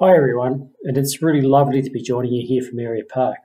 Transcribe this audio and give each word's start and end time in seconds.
Hi 0.00 0.14
everyone, 0.14 0.70
and 0.84 0.96
it's 0.96 1.22
really 1.22 1.42
lovely 1.42 1.82
to 1.82 1.90
be 1.90 2.00
joining 2.00 2.32
you 2.32 2.46
here 2.46 2.62
from 2.62 2.78
Area 2.78 3.02
Park. 3.02 3.38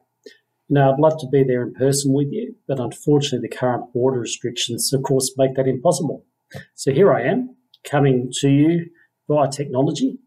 Know, 0.69 0.91
I'd 0.91 0.99
love 0.99 1.19
to 1.21 1.27
be 1.31 1.43
there 1.43 1.63
in 1.63 1.73
person 1.73 2.13
with 2.13 2.27
you, 2.29 2.53
but 2.67 2.79
unfortunately 2.79 3.47
the 3.49 3.57
current 3.57 3.91
border 3.91 4.19
restrictions, 4.19 4.93
of 4.93 5.01
course, 5.01 5.33
make 5.35 5.55
that 5.55 5.67
impossible. 5.67 6.27
So 6.75 6.91
here 6.91 7.11
I 7.11 7.23
am, 7.23 7.55
coming 7.83 8.29
to 8.41 8.49
you 8.49 8.85
via 9.27 9.49
technology. 9.49 10.19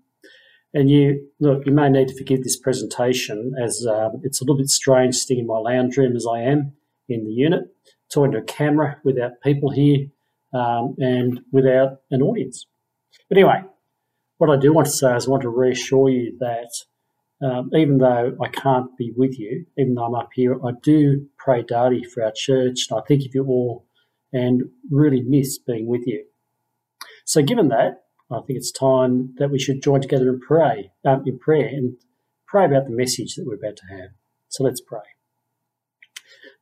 And 0.74 0.90
you, 0.90 1.28
look, 1.38 1.64
you 1.64 1.70
may 1.70 1.88
need 1.88 2.08
to 2.08 2.18
forgive 2.18 2.42
this 2.42 2.58
presentation 2.58 3.52
as 3.64 3.86
um, 3.88 4.20
it's 4.24 4.40
a 4.40 4.44
little 4.44 4.58
bit 4.58 4.68
strange 4.68 5.14
sitting 5.14 5.38
in 5.38 5.46
my 5.46 5.58
lounge 5.58 5.96
room 5.96 6.16
as 6.16 6.26
I 6.28 6.40
am 6.40 6.72
in 7.08 7.24
the 7.24 7.30
unit, 7.30 7.68
talking 8.12 8.32
to 8.32 8.38
a 8.38 8.42
camera 8.42 8.96
without 9.04 9.40
people 9.44 9.70
here 9.70 10.08
um, 10.52 10.96
and 10.98 11.42
without 11.52 12.00
an 12.10 12.20
audience. 12.20 12.66
But 13.28 13.38
anyway, 13.38 13.62
what 14.38 14.50
I 14.50 14.56
do 14.56 14.72
want 14.72 14.86
to 14.86 14.92
say 14.92 15.14
is 15.16 15.26
I 15.26 15.30
want 15.30 15.42
to 15.42 15.48
reassure 15.48 16.08
you 16.08 16.36
that 16.40 16.70
um, 17.46 17.70
even 17.74 17.98
though 17.98 18.36
I 18.42 18.48
can't 18.48 18.96
be 18.96 19.12
with 19.16 19.38
you, 19.38 19.66
even 19.76 19.94
though 19.94 20.04
I'm 20.04 20.14
up 20.14 20.30
here, 20.34 20.54
I 20.64 20.72
do 20.82 21.26
pray 21.38 21.62
daily 21.62 22.04
for 22.04 22.24
our 22.24 22.32
church. 22.34 22.86
And 22.90 22.98
I 22.98 23.02
think 23.06 23.24
of 23.26 23.34
you 23.34 23.44
all 23.46 23.86
and 24.32 24.64
really 24.90 25.22
miss 25.22 25.58
being 25.58 25.86
with 25.86 26.06
you. 26.06 26.24
So, 27.24 27.42
given 27.42 27.68
that, 27.68 28.04
I 28.30 28.40
think 28.40 28.56
it's 28.56 28.72
time 28.72 29.34
that 29.38 29.50
we 29.50 29.58
should 29.58 29.82
join 29.82 30.00
together 30.00 30.30
and 30.30 30.40
pray 30.40 30.90
um, 31.04 31.22
in 31.26 31.38
prayer 31.38 31.66
and 31.66 31.96
pray 32.46 32.64
about 32.64 32.86
the 32.86 32.96
message 32.96 33.34
that 33.34 33.44
we're 33.46 33.54
about 33.54 33.76
to 33.76 33.86
have. 33.90 34.10
So 34.48 34.64
let's 34.64 34.80
pray. 34.80 35.00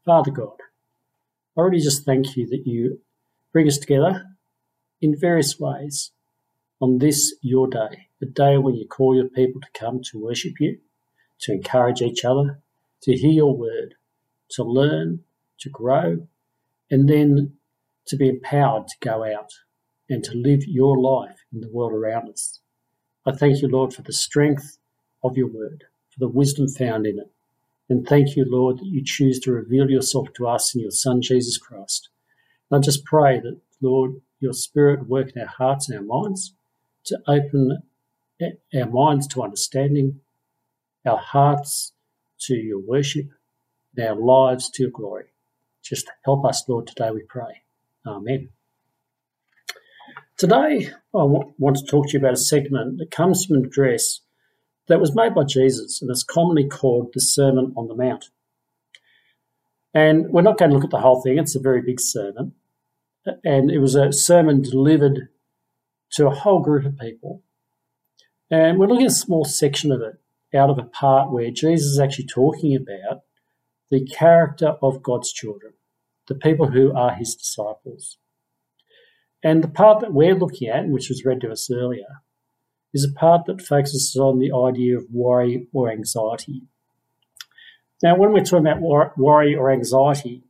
Father 0.04 0.30
God, 0.30 0.56
I 1.56 1.62
really 1.62 1.80
just 1.80 2.04
thank 2.04 2.36
you 2.36 2.46
that 2.48 2.64
you 2.66 3.00
bring 3.52 3.66
us 3.66 3.78
together 3.78 4.24
in 5.00 5.18
various 5.18 5.58
ways 5.58 6.10
on 6.80 6.98
this 6.98 7.34
your 7.40 7.68
day, 7.68 8.08
the 8.20 8.26
day 8.26 8.58
when 8.58 8.74
you 8.74 8.86
call 8.86 9.14
your 9.14 9.28
people 9.28 9.60
to 9.60 9.78
come 9.78 10.00
to 10.02 10.22
worship 10.22 10.54
you, 10.60 10.78
to 11.40 11.52
encourage 11.52 12.02
each 12.02 12.24
other, 12.24 12.60
to 13.02 13.16
hear 13.16 13.32
your 13.32 13.56
word, 13.56 13.94
to 14.50 14.62
learn, 14.62 15.20
to 15.60 15.70
grow, 15.70 16.26
and 16.90 17.08
then 17.08 17.54
to 18.06 18.16
be 18.16 18.28
empowered 18.28 18.88
to 18.88 18.94
go 19.00 19.24
out 19.24 19.50
and 20.08 20.22
to 20.24 20.32
live 20.34 20.60
your 20.66 20.98
life 20.98 21.38
in 21.52 21.60
the 21.60 21.70
world 21.70 21.92
around 21.92 22.28
us. 22.28 22.60
I 23.26 23.32
thank 23.32 23.62
you, 23.62 23.68
Lord, 23.68 23.94
for 23.94 24.02
the 24.02 24.12
strength 24.12 24.78
of 25.22 25.36
your 25.36 25.48
word, 25.48 25.84
for 26.10 26.20
the 26.20 26.28
wisdom 26.28 26.68
found 26.68 27.06
in 27.06 27.18
it. 27.18 27.30
And 27.88 28.06
thank 28.06 28.36
you, 28.36 28.44
Lord, 28.46 28.78
that 28.78 28.86
you 28.86 29.02
choose 29.04 29.38
to 29.40 29.52
reveal 29.52 29.90
yourself 29.90 30.28
to 30.34 30.46
us 30.46 30.74
in 30.74 30.82
your 30.82 30.90
Son, 30.90 31.22
Jesus 31.22 31.58
Christ. 31.58 32.08
And 32.70 32.78
I 32.78 32.80
just 32.82 33.04
pray 33.04 33.40
that, 33.40 33.60
Lord, 33.80 34.20
your 34.40 34.52
Spirit 34.52 35.08
work 35.08 35.32
in 35.34 35.42
our 35.42 35.48
hearts 35.48 35.88
and 35.88 35.98
our 35.98 36.04
minds 36.04 36.54
to 37.06 37.18
open 37.26 37.82
our 38.74 38.86
minds 38.90 39.26
to 39.28 39.42
understanding, 39.42 40.20
our 41.06 41.18
hearts 41.18 41.92
to 42.40 42.54
your 42.54 42.80
worship, 42.80 43.26
and 43.96 44.06
our 44.06 44.16
lives 44.16 44.70
to 44.70 44.82
your 44.82 44.92
glory. 44.92 45.26
Just 45.82 46.10
help 46.24 46.44
us, 46.44 46.64
Lord, 46.68 46.86
today 46.86 47.10
we 47.10 47.22
pray. 47.28 47.62
Amen. 48.06 48.48
Today, 50.36 50.88
I 51.14 51.22
want 51.22 51.76
to 51.76 51.86
talk 51.86 52.08
to 52.08 52.12
you 52.14 52.18
about 52.18 52.32
a 52.32 52.36
segment 52.36 52.98
that 52.98 53.10
comes 53.10 53.44
from 53.44 53.56
an 53.56 53.66
address 53.66 54.20
that 54.88 55.00
was 55.00 55.14
made 55.14 55.34
by 55.34 55.44
Jesus 55.44 56.02
and 56.02 56.10
is 56.10 56.24
commonly 56.24 56.68
called 56.68 57.12
the 57.14 57.20
Sermon 57.20 57.72
on 57.76 57.88
the 57.88 57.94
Mount. 57.94 58.26
And 59.94 60.28
we're 60.30 60.42
not 60.42 60.58
going 60.58 60.70
to 60.70 60.74
look 60.74 60.84
at 60.84 60.90
the 60.90 60.98
whole 60.98 61.22
thing, 61.22 61.38
it's 61.38 61.54
a 61.54 61.60
very 61.60 61.82
big 61.82 62.00
sermon. 62.00 62.52
And 63.44 63.70
it 63.70 63.78
was 63.78 63.94
a 63.94 64.12
sermon 64.12 64.60
delivered 64.60 65.28
to 66.14 66.26
a 66.26 66.34
whole 66.34 66.60
group 66.60 66.84
of 66.84 66.98
people. 66.98 67.42
And 68.50 68.78
we're 68.78 68.86
looking 68.86 69.06
at 69.06 69.12
a 69.12 69.14
small 69.14 69.44
section 69.44 69.92
of 69.92 70.00
it 70.00 70.20
out 70.56 70.70
of 70.70 70.78
a 70.78 70.84
part 70.84 71.32
where 71.32 71.50
Jesus 71.50 71.92
is 71.92 71.98
actually 71.98 72.26
talking 72.26 72.76
about 72.76 73.22
the 73.90 74.06
character 74.06 74.76
of 74.80 75.02
God's 75.02 75.32
children, 75.32 75.74
the 76.28 76.34
people 76.34 76.68
who 76.68 76.94
are 76.94 77.14
his 77.14 77.34
disciples. 77.34 78.18
And 79.42 79.62
the 79.62 79.68
part 79.68 80.00
that 80.00 80.14
we're 80.14 80.34
looking 80.34 80.68
at, 80.68 80.88
which 80.88 81.08
was 81.08 81.24
read 81.24 81.40
to 81.42 81.50
us 81.50 81.70
earlier, 81.70 82.22
is 82.94 83.04
a 83.04 83.12
part 83.12 83.46
that 83.46 83.60
focuses 83.60 84.16
on 84.16 84.38
the 84.38 84.52
idea 84.52 84.96
of 84.96 85.06
worry 85.12 85.66
or 85.72 85.90
anxiety. 85.90 86.62
Now, 88.02 88.16
when 88.16 88.32
we're 88.32 88.44
talking 88.44 88.66
about 88.66 89.18
worry 89.18 89.54
or 89.54 89.70
anxiety, 89.70 90.44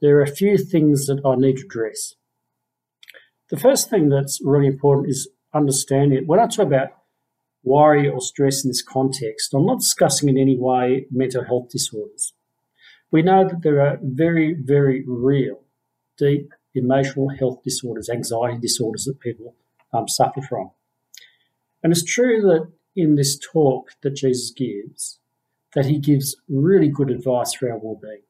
there 0.00 0.18
are 0.18 0.22
a 0.22 0.26
few 0.26 0.56
things 0.56 1.06
that 1.06 1.20
I 1.24 1.34
need 1.36 1.58
to 1.58 1.64
address. 1.64 2.14
The 3.54 3.60
first 3.60 3.88
thing 3.88 4.08
that's 4.08 4.40
really 4.42 4.66
important 4.66 5.10
is 5.10 5.28
understanding 5.54 6.18
it. 6.18 6.26
When 6.26 6.40
I 6.40 6.48
talk 6.48 6.66
about 6.66 6.88
worry 7.62 8.08
or 8.08 8.20
stress 8.20 8.64
in 8.64 8.70
this 8.70 8.82
context, 8.82 9.54
I'm 9.54 9.64
not 9.64 9.78
discussing 9.78 10.28
in 10.28 10.36
any 10.36 10.58
way 10.58 11.06
mental 11.12 11.44
health 11.44 11.68
disorders. 11.70 12.32
We 13.12 13.22
know 13.22 13.46
that 13.48 13.62
there 13.62 13.80
are 13.80 14.00
very, 14.02 14.56
very 14.60 15.04
real, 15.06 15.60
deep 16.18 16.52
emotional 16.74 17.28
health 17.28 17.62
disorders, 17.62 18.10
anxiety 18.10 18.58
disorders 18.58 19.04
that 19.04 19.20
people 19.20 19.54
um, 19.92 20.08
suffer 20.08 20.42
from. 20.42 20.72
And 21.80 21.92
it's 21.92 22.02
true 22.02 22.40
that 22.42 22.72
in 22.96 23.14
this 23.14 23.38
talk 23.38 23.90
that 24.02 24.16
Jesus 24.16 24.50
gives, 24.50 25.20
that 25.76 25.86
he 25.86 26.00
gives 26.00 26.34
really 26.48 26.88
good 26.88 27.08
advice 27.08 27.54
for 27.54 27.70
our 27.70 27.78
well-being. 27.78 28.22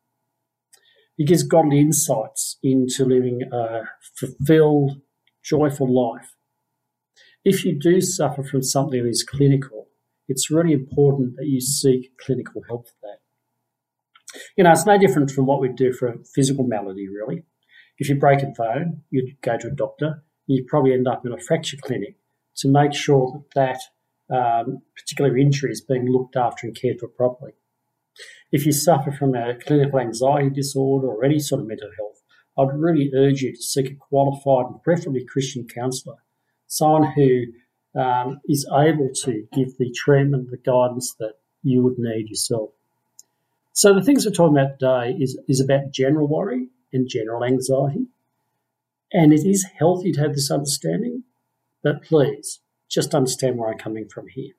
He 1.17 1.25
gives 1.25 1.45
godly 1.45 1.81
insights 1.81 2.59
into 2.63 3.07
living 3.07 3.41
a 3.51 3.85
fulfilled, 4.17 5.01
joyful 5.45 5.93
life. 5.93 6.35
If 7.45 7.65
you 7.65 7.79
do 7.79 8.01
suffer 8.01 8.43
from 8.43 8.63
something 8.63 9.03
that 9.03 9.09
is 9.09 9.23
clinical, 9.23 9.89
it's 10.27 10.51
really 10.51 10.73
important 10.73 11.37
that 11.37 11.47
you 11.47 11.61
seek 11.61 12.17
clinical 12.19 12.63
help 12.67 12.87
for 12.89 12.95
that. 13.03 13.19
You 14.57 14.65
know, 14.65 14.73
it's 14.73 14.87
no 14.87 14.99
different 14.99 15.31
from 15.31 15.47
what 15.47 15.61
we 15.61 15.69
do 15.69 15.93
for 15.93 16.09
a 16.09 16.25
physical 16.35 16.67
malady, 16.67 17.09
really. 17.09 17.45
If 17.99 18.09
you 18.09 18.17
break 18.19 18.43
a 18.43 18.47
bone, 18.47 19.03
you'd 19.11 19.41
go 19.43 19.57
to 19.59 19.69
a 19.69 19.71
doctor, 19.71 20.07
and 20.07 20.57
you'd 20.57 20.67
probably 20.67 20.95
end 20.95 21.07
up 21.07 21.25
in 21.25 21.33
a 21.33 21.39
fracture 21.39 21.77
clinic 21.81 22.17
to 22.57 22.69
make 22.69 22.95
sure 22.95 23.45
that 23.55 23.81
that 24.31 24.35
um, 24.35 24.83
particular 24.97 25.37
injury 25.37 25.71
is 25.71 25.81
being 25.81 26.07
looked 26.07 26.37
after 26.37 26.67
and 26.67 26.75
cared 26.75 26.99
for 26.99 27.09
properly. 27.09 27.53
If 28.51 28.65
you 28.65 28.73
suffer 28.73 29.13
from 29.13 29.35
a 29.35 29.55
clinical 29.55 30.01
anxiety 30.01 30.51
disorder 30.51 31.09
or 31.09 31.25
any 31.25 31.39
sort 31.39 31.61
of 31.61 31.67
mental 31.67 31.91
health, 31.99 32.23
I'd 32.57 32.75
really 32.75 33.11
urge 33.15 33.43
you 33.43 33.53
to 33.55 33.63
seek 33.63 33.91
a 33.91 33.95
qualified 33.95 34.67
and 34.71 34.83
preferably 34.83 35.25
Christian 35.25 35.67
counsellor, 35.67 36.17
someone 36.67 37.13
who 37.13 37.47
um, 37.99 38.41
is 38.49 38.67
able 38.73 39.11
to 39.25 39.47
give 39.53 39.77
the 39.79 39.91
treatment, 39.91 40.51
the 40.51 40.57
guidance 40.57 41.15
that 41.19 41.35
you 41.63 41.83
would 41.83 41.99
need 41.99 42.29
yourself. 42.29 42.71
So 43.73 43.93
the 43.93 44.03
things 44.03 44.25
we're 44.25 44.33
talking 44.33 44.57
about 44.57 44.79
today 44.79 45.17
is, 45.19 45.39
is 45.49 45.61
about 45.61 45.91
general 45.91 46.29
worry 46.29 46.69
and 46.93 47.09
general 47.09 47.45
anxiety. 47.45 48.07
And 49.13 49.33
it 49.33 49.45
is 49.45 49.67
healthy 49.79 50.13
to 50.13 50.21
have 50.21 50.35
this 50.35 50.51
understanding, 50.51 51.25
but 51.83 52.03
please 52.03 52.61
just 52.89 53.15
understand 53.15 53.59
where 53.59 53.71
I'm 53.71 53.79
coming 53.79 54.09
from 54.09 54.29
here. 54.29 54.55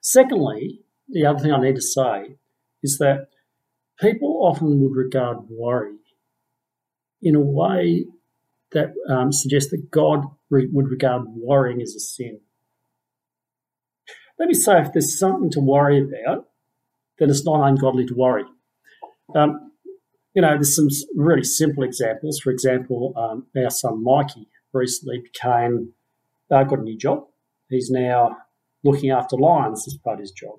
Secondly, 0.00 0.80
the 1.08 1.26
other 1.26 1.38
thing 1.38 1.52
I 1.52 1.60
need 1.60 1.76
to 1.76 1.80
say 1.82 2.36
is 2.82 2.98
that 2.98 3.28
people 4.00 4.40
often 4.42 4.80
would 4.80 4.96
regard 4.96 5.48
worry 5.48 5.96
in 7.22 7.34
a 7.34 7.40
way 7.40 8.06
that 8.72 8.92
um, 9.08 9.32
suggests 9.32 9.70
that 9.70 9.90
God 9.90 10.24
re- 10.48 10.68
would 10.72 10.88
regard 10.88 11.22
worrying 11.28 11.82
as 11.82 11.94
a 11.94 12.00
sin. 12.00 12.40
Let 14.38 14.48
me 14.48 14.54
say 14.54 14.80
if 14.80 14.92
there's 14.92 15.18
something 15.18 15.50
to 15.50 15.60
worry 15.60 15.98
about, 15.98 16.46
then 17.18 17.30
it's 17.30 17.44
not 17.44 17.66
ungodly 17.66 18.06
to 18.06 18.14
worry. 18.14 18.44
Um, 19.34 19.72
you 20.34 20.42
know, 20.42 20.54
there's 20.54 20.74
some 20.74 20.88
really 21.14 21.44
simple 21.44 21.82
examples. 21.82 22.40
For 22.40 22.50
example, 22.50 23.12
um, 23.16 23.46
our 23.62 23.70
son 23.70 24.02
Mikey 24.02 24.48
recently 24.72 25.20
became, 25.20 25.92
uh, 26.50 26.64
got 26.64 26.78
a 26.78 26.82
new 26.82 26.96
job. 26.96 27.24
He's 27.68 27.90
now 27.90 28.36
looking 28.82 29.10
after 29.10 29.36
lions 29.36 29.86
as 29.86 29.96
part 29.96 30.14
of 30.14 30.20
his 30.20 30.32
job. 30.32 30.58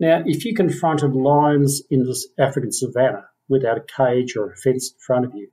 Now, 0.00 0.22
if 0.26 0.44
you 0.44 0.54
confronted 0.54 1.14
lions 1.14 1.82
in 1.90 2.02
the 2.02 2.18
African 2.38 2.72
savannah 2.72 3.26
without 3.48 3.78
a 3.78 3.82
cage 3.96 4.36
or 4.36 4.50
a 4.50 4.56
fence 4.56 4.90
in 4.90 4.98
front 4.98 5.24
of 5.24 5.34
you, 5.34 5.48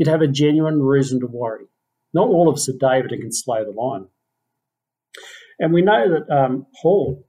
you'd 0.00 0.08
have 0.08 0.22
a 0.22 0.26
genuine 0.26 0.82
reason 0.82 1.20
to 1.20 1.26
worry. 1.26 1.66
Not 2.12 2.28
all 2.28 2.48
of 2.48 2.56
us 2.56 2.68
are 2.68 2.72
David 2.72 3.12
and 3.12 3.20
can 3.20 3.32
slay 3.32 3.62
the 3.62 3.70
lion. 3.70 4.08
And 5.60 5.72
we 5.72 5.82
know 5.82 6.08
that 6.08 6.34
um, 6.34 6.66
Paul 6.82 7.28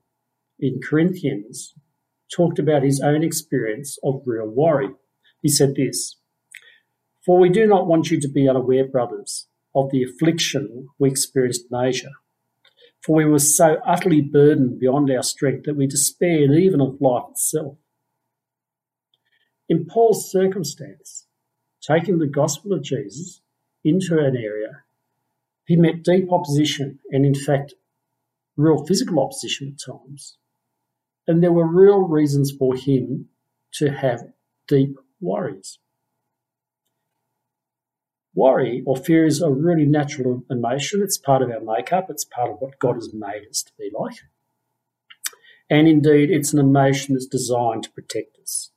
in 0.59 0.79
Corinthians 0.81 1.75
talked 2.35 2.57
about 2.57 2.81
his 2.81 2.99
own 2.99 3.23
experience 3.23 3.99
of 4.03 4.23
real 4.25 4.47
worry. 4.47 4.89
He 5.41 5.49
said 5.49 5.75
this 5.75 6.15
For 7.25 7.37
we 7.37 7.49
do 7.49 7.67
not 7.67 7.85
want 7.85 8.09
you 8.09 8.19
to 8.21 8.29
be 8.29 8.49
unaware, 8.49 8.87
brothers, 8.87 9.47
of 9.75 9.91
the 9.91 10.03
affliction 10.03 10.87
we 10.97 11.09
experienced 11.09 11.65
in 11.69 11.77
Asia 11.77 12.11
for 13.03 13.15
we 13.15 13.25
were 13.25 13.39
so 13.39 13.77
utterly 13.85 14.21
burdened 14.21 14.79
beyond 14.79 15.09
our 15.11 15.23
strength 15.23 15.65
that 15.65 15.75
we 15.75 15.87
despaired 15.87 16.51
even 16.51 16.81
of 16.81 17.01
life 17.01 17.23
itself. 17.31 17.77
In 19.67 19.85
Paul's 19.85 20.31
circumstance, 20.31 21.27
taking 21.81 22.19
the 22.19 22.27
gospel 22.27 22.73
of 22.73 22.83
Jesus 22.83 23.41
into 23.83 24.17
an 24.17 24.37
area, 24.37 24.83
he 25.65 25.75
met 25.75 26.03
deep 26.03 26.31
opposition 26.31 26.99
and, 27.11 27.25
in 27.25 27.35
fact, 27.35 27.73
real 28.57 28.85
physical 28.85 29.19
opposition 29.19 29.75
at 29.75 29.93
times. 29.93 30.37
And 31.27 31.41
there 31.41 31.51
were 31.51 31.67
real 31.67 32.01
reasons 32.01 32.51
for 32.51 32.75
him 32.75 33.29
to 33.73 33.89
have 33.89 34.33
deep 34.67 34.97
worries. 35.19 35.79
Worry 38.33 38.81
or 38.85 38.95
fear 38.95 39.25
is 39.25 39.41
a 39.41 39.49
really 39.49 39.85
natural 39.85 40.43
emotion. 40.49 41.01
It's 41.03 41.17
part 41.17 41.41
of 41.41 41.51
our 41.51 41.59
makeup, 41.59 42.07
it's 42.09 42.23
part 42.23 42.49
of 42.49 42.57
what 42.59 42.79
God 42.79 42.95
has 42.95 43.13
made 43.13 43.47
us 43.49 43.61
to 43.63 43.71
be 43.77 43.91
like. 43.93 44.15
And 45.69 45.87
indeed, 45.87 46.29
it's 46.29 46.53
an 46.53 46.59
emotion 46.59 47.13
that's 47.13 47.25
designed 47.25 47.83
to 47.83 47.91
protect 47.91 48.37
us. 48.41 48.71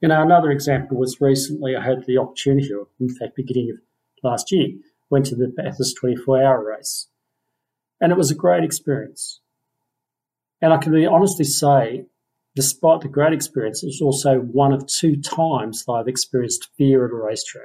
You 0.00 0.08
know, 0.08 0.22
another 0.22 0.50
example 0.50 0.98
was 0.98 1.20
recently 1.20 1.74
I 1.74 1.84
had 1.84 2.04
the 2.06 2.18
opportunity, 2.18 2.72
or 2.72 2.88
in 3.00 3.08
fact, 3.08 3.36
beginning 3.36 3.70
of 3.70 3.76
last 4.22 4.52
year, 4.52 4.68
went 5.10 5.26
to 5.26 5.36
the 5.36 5.52
Bathurst 5.56 5.96
24 6.00 6.42
hour 6.42 6.64
race. 6.64 7.08
And 8.00 8.12
it 8.12 8.18
was 8.18 8.30
a 8.30 8.34
great 8.34 8.62
experience. 8.62 9.40
And 10.60 10.72
I 10.72 10.78
can 10.78 10.92
really 10.92 11.06
honestly 11.06 11.44
say, 11.44 12.06
despite 12.54 13.00
the 13.00 13.08
great 13.08 13.32
experience, 13.32 13.82
it 13.82 13.86
was 13.86 14.00
also 14.02 14.38
one 14.38 14.72
of 14.72 14.86
two 14.86 15.16
times 15.20 15.84
that 15.84 15.92
I've 15.92 16.08
experienced 16.08 16.68
fear 16.76 17.06
at 17.06 17.12
a 17.12 17.14
racetrack. 17.14 17.64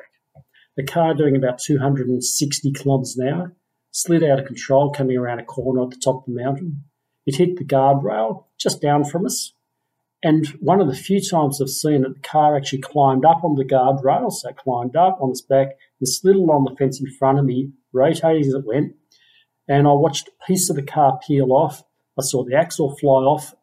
The 0.78 0.84
car 0.84 1.14
doing 1.14 1.36
about 1.36 1.60
260 1.60 2.72
kilometres 2.72 3.18
an 3.18 3.28
hour 3.28 3.56
slid 3.92 4.24
out 4.24 4.40
of 4.40 4.46
control 4.46 4.92
coming 4.92 5.18
around 5.18 5.40
a 5.40 5.44
corner 5.44 5.84
at 5.84 5.90
the 5.90 6.02
top 6.02 6.20
of 6.20 6.26
the 6.34 6.42
mountain. 6.42 6.86
It 7.26 7.36
hit 7.36 7.58
the 7.58 7.66
guardrail 7.66 8.46
just 8.58 8.82
down 8.82 9.04
from 9.04 9.26
us. 9.26 9.54
And 10.24 10.48
one 10.60 10.82
of 10.82 10.88
the 10.88 10.96
few 10.96 11.20
times 11.20 11.60
I've 11.60 11.70
seen 11.70 12.02
that 12.02 12.14
the 12.14 12.20
car 12.28 12.56
actually 12.56 12.82
climbed 12.82 13.26
up 13.26 13.44
on 13.44 13.56
the 13.56 13.66
guardrail, 13.66 14.32
so 14.32 14.50
it 14.50 14.58
climbed 14.58 14.96
up 14.96 15.18
on 15.20 15.32
its 15.32 15.42
back 15.42 15.70
and 16.00 16.08
slid 16.08 16.36
along 16.36 16.66
the 16.66 16.76
fence 16.76 17.00
in 17.00 17.08
front 17.18 17.40
of 17.40 17.46
me, 17.46 17.72
rotating 17.92 18.46
as 18.46 18.54
it 18.54 18.66
went. 18.66 18.94
And 19.68 19.88
I 19.88 19.94
watched 19.94 20.28
a 20.28 20.46
piece 20.46 20.70
of 20.70 20.76
the 20.76 20.84
car 20.84 21.20
peel 21.26 21.52
off. 21.52 21.84
I 22.20 22.22
saw 22.22 22.44
the 22.44 22.56
axle 22.56 22.96
fly 22.98 23.22
off 23.24 23.56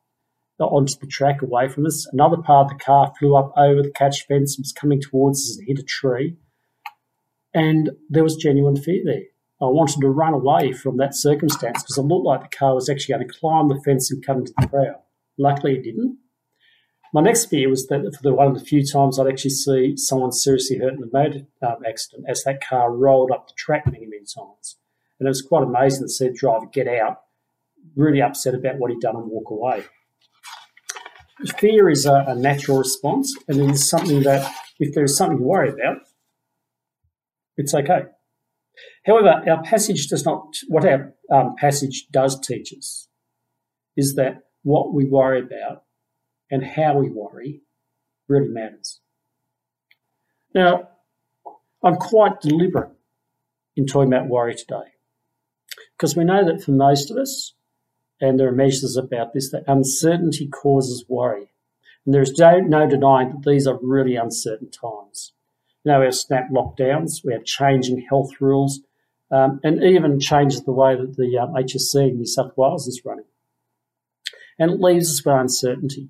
onto 0.59 0.95
the 1.01 1.07
track 1.07 1.43
away 1.43 1.69
from 1.69 1.87
us. 1.87 2.09
Another 2.13 2.39
part 2.39 2.67
of 2.67 2.79
the 2.79 2.85
car 2.85 3.13
flew 3.19 3.37
up 3.37 3.53
over 3.57 3.83
the 3.83 3.93
catch 3.93 4.27
fence 4.27 4.57
and 4.57 4.65
was 4.65 4.73
coming 4.73 5.01
towards 5.01 5.39
us 5.39 5.59
and 5.59 5.69
hit 5.69 5.79
a 5.79 5.83
tree. 5.83 6.37
And 7.55 7.91
there 8.09 8.25
was 8.25 8.37
genuine 8.37 8.77
fear 8.77 9.03
there. 9.05 9.23
I 9.61 9.67
wanted 9.67 10.01
to 10.01 10.09
run 10.09 10.35
away 10.35 10.73
from 10.73 10.97
that 10.99 11.15
circumstance 11.15 11.83
because 11.83 11.99
it 11.99 12.03
looked 12.03 12.27
like 12.27 12.43
the 12.43 12.57
car 12.57 12.75
was 12.75 12.89
actually 12.89 13.15
going 13.15 13.29
to 13.29 13.39
climb 13.39 13.69
the 13.69 13.81
fence 13.85 14.11
and 14.11 14.25
come 14.25 14.39
into 14.39 14.53
the 14.59 14.67
crowd. 14.69 14.97
Luckily, 15.37 15.75
it 15.75 15.83
didn't. 15.83 16.19
My 17.15 17.23
next 17.23 17.47
fear 17.47 17.71
was 17.71 17.87
that 17.87 18.15
for 18.15 18.23
the 18.23 18.35
one 18.35 18.49
of 18.49 18.55
the 18.55 18.65
few 18.65 18.85
times 18.85 19.19
I'd 19.19 19.29
actually 19.29 19.51
see 19.51 19.97
someone 19.97 20.33
seriously 20.33 20.79
hurt 20.79 20.95
in 20.95 21.03
a 21.03 21.07
motor 21.13 21.47
um, 21.63 21.77
accident 21.87 22.27
as 22.29 22.43
that 22.45 22.63
car 22.63 22.95
rolled 22.95 23.31
up 23.31 23.49
the 23.49 23.55
track 23.57 23.87
many, 23.87 24.05
many 24.05 24.25
times. 24.25 24.77
And 25.19 25.27
it 25.27 25.31
was 25.31 25.43
quite 25.43 25.63
amazing 25.63 26.05
to 26.05 26.09
see 26.09 26.29
the 26.29 26.35
driver 26.35 26.67
get 26.67 26.87
out, 26.87 27.23
really 27.97 28.21
upset 28.21 28.55
about 28.55 28.79
what 28.79 28.91
he'd 28.91 29.01
done 29.01 29.17
and 29.17 29.31
walk 29.31 29.51
away. 29.51 29.85
Fear 31.57 31.89
is 31.89 32.05
a, 32.05 32.25
a 32.29 32.35
natural 32.35 32.79
response, 32.79 33.35
and 33.47 33.61
it 33.61 33.71
is 33.71 33.89
something 33.89 34.23
that, 34.25 34.53
if 34.79 34.95
there 34.95 35.05
is 35.05 35.17
something 35.17 35.39
to 35.39 35.45
worry 35.45 35.71
about, 35.71 35.99
it's 37.57 37.75
okay. 37.75 38.03
However, 39.07 39.43
our 39.49 39.63
passage 39.63 40.09
does 40.09 40.25
not, 40.25 40.57
what 40.69 40.85
our 40.85 41.15
um, 41.33 41.55
passage 41.57 42.07
does 42.13 42.39
teach 42.41 42.73
us 42.77 43.09
is 43.97 44.15
that 44.15 44.43
what 44.63 44.93
we 44.93 45.05
worry 45.05 45.41
about 45.41 45.85
and 46.51 46.65
how 46.65 46.99
we 46.99 47.11
worry 47.11 47.63
really 48.29 48.49
matters. 48.49 49.01
Now, 50.55 50.89
I'm 51.83 51.97
quite 51.97 52.41
deliberate 52.41 52.93
in 53.77 53.87
talking 53.87 54.13
about 54.13 54.29
worry 54.29 54.55
today 54.55 54.93
because 55.97 56.17
we 56.17 56.25
know 56.25 56.45
that 56.45 56.63
for 56.63 56.73
most 56.73 57.11
of 57.11 57.17
us, 57.17 57.55
and 58.21 58.39
there 58.39 58.49
are 58.49 58.53
measures 58.53 58.97
about 58.97 59.33
this, 59.33 59.51
that 59.53 59.65
uncertainty 59.69 60.49
causes 60.49 61.05
worry. 61.09 61.53
And 62.05 62.15
there 62.15 62.23
is 62.23 62.37
no 62.39 62.89
denying 62.89 63.31
that 63.31 63.49
these 63.49 63.67
are 63.67 63.79
really 63.81 64.17
uncertain 64.17 64.71
times. 64.71 65.33
Now 65.85 66.01
we 66.01 66.07
have 66.07 66.15
snap 66.15 66.51
lockdowns, 66.51 67.25
we 67.25 67.33
have 67.33 67.45
changing 67.45 68.07
health 68.09 68.41
rules, 68.41 68.81
um, 69.31 69.61
and 69.63 69.83
even 69.83 70.19
changes 70.19 70.65
the 70.65 70.73
way 70.73 70.97
that 70.97 71.17
the 71.17 71.39
um, 71.39 71.55
HSC 71.55 72.11
in 72.11 72.17
New 72.17 72.27
South 72.27 72.53
Wales 72.57 72.87
is 72.87 73.03
running. 73.05 73.27
And 74.59 74.73
it 74.73 74.81
leaves 74.81 75.11
us 75.11 75.25
with 75.25 75.35
uncertainty. 75.35 76.09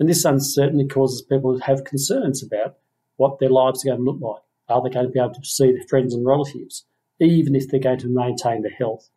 And 0.00 0.08
this 0.08 0.24
uncertainty 0.24 0.88
causes 0.88 1.20
people 1.20 1.58
to 1.58 1.64
have 1.64 1.84
concerns 1.84 2.42
about 2.42 2.78
what 3.16 3.38
their 3.38 3.50
lives 3.50 3.84
are 3.84 3.90
going 3.90 3.98
to 3.98 4.10
look 4.10 4.20
like. 4.20 4.42
Are 4.68 4.82
they 4.82 4.88
going 4.88 5.06
to 5.06 5.12
be 5.12 5.20
able 5.20 5.34
to 5.34 5.44
see 5.44 5.72
their 5.72 5.86
friends 5.88 6.14
and 6.14 6.26
relatives, 6.26 6.86
even 7.20 7.54
if 7.54 7.68
they're 7.68 7.78
going 7.78 7.98
to 7.98 8.08
maintain 8.08 8.62
their 8.62 8.72
health? 8.72 9.10